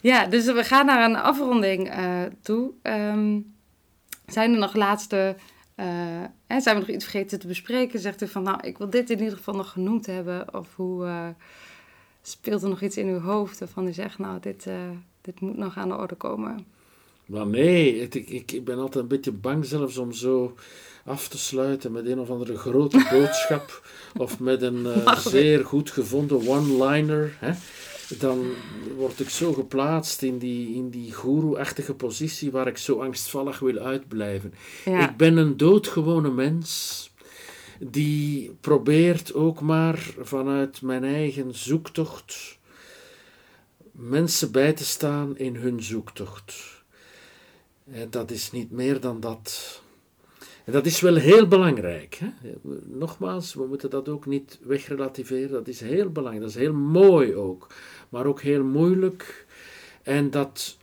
[0.00, 2.70] ja, dus we gaan naar een afronding eh, toe.
[2.82, 3.40] Ehm,
[4.26, 5.36] zijn er nog laatste,
[5.74, 5.86] eh,
[6.48, 8.00] zijn we nog iets vergeten te bespreken?
[8.00, 10.54] Zegt u van, nou, ik wil dit in ieder geval nog genoemd hebben.
[10.54, 11.34] Of hoe
[12.22, 14.66] speelt er nog iets in uw hoofd waarvan u zegt, nou, dit,
[15.20, 16.66] dit moet nog aan de orde komen?
[17.26, 20.54] Maar nee, het- ik, ik, ben altijd een beetje bang zelfs om zo
[21.04, 25.90] af te sluiten met een of andere grote boodschap of met een eh, zeer goed
[25.90, 27.36] gevonden one-liner.
[28.18, 28.44] Dan
[28.96, 33.78] word ik zo geplaatst in die, in die goeroe-achtige positie waar ik zo angstvallig wil
[33.78, 34.54] uitblijven.
[34.84, 37.10] Ja, Ik ben een doodgewone mens
[37.80, 42.58] die probeert ook maar vanuit mijn eigen zoektocht
[43.92, 46.74] mensen bij te staan in hun zoektocht.
[47.90, 49.82] En dat is niet meer dan dat.
[50.64, 52.14] En dat is wel heel belangrijk.
[52.14, 52.28] Hè?
[52.84, 55.50] Nogmaals, we moeten dat ook niet wegrelativeren.
[55.50, 56.46] Dat is heel belangrijk.
[56.46, 57.66] Dat is heel mooi ook.
[58.08, 59.46] Maar ook heel moeilijk.
[60.02, 60.76] En dat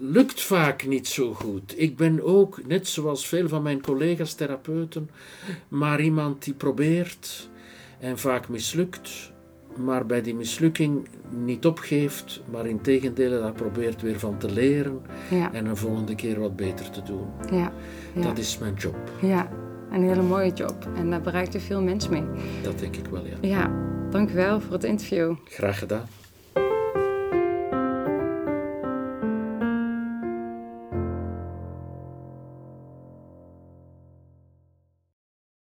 [0.00, 1.74] lukt vaak niet zo goed.
[1.76, 5.10] Ik ben ook, net zoals veel van mijn collega's therapeuten,
[5.68, 7.48] maar iemand die probeert
[7.98, 9.29] en vaak mislukt,
[9.76, 11.08] maar bij die mislukking
[11.44, 15.00] niet opgeeft, maar in tegendeel daar probeert weer van te leren
[15.30, 17.26] ja, en een volgende keer wat beter te doen.
[17.52, 17.72] ja,
[18.14, 18.96] ja, Dat is mijn job.
[19.20, 19.48] ja.
[19.90, 20.88] Een hele mooie job.
[20.96, 22.24] En daar bereikt u veel mensen mee.
[22.62, 23.36] Dat denk ik wel, ja.
[23.48, 23.70] Ja,
[24.10, 25.34] dank u wel voor het interview.
[25.44, 26.06] Graag gedaan.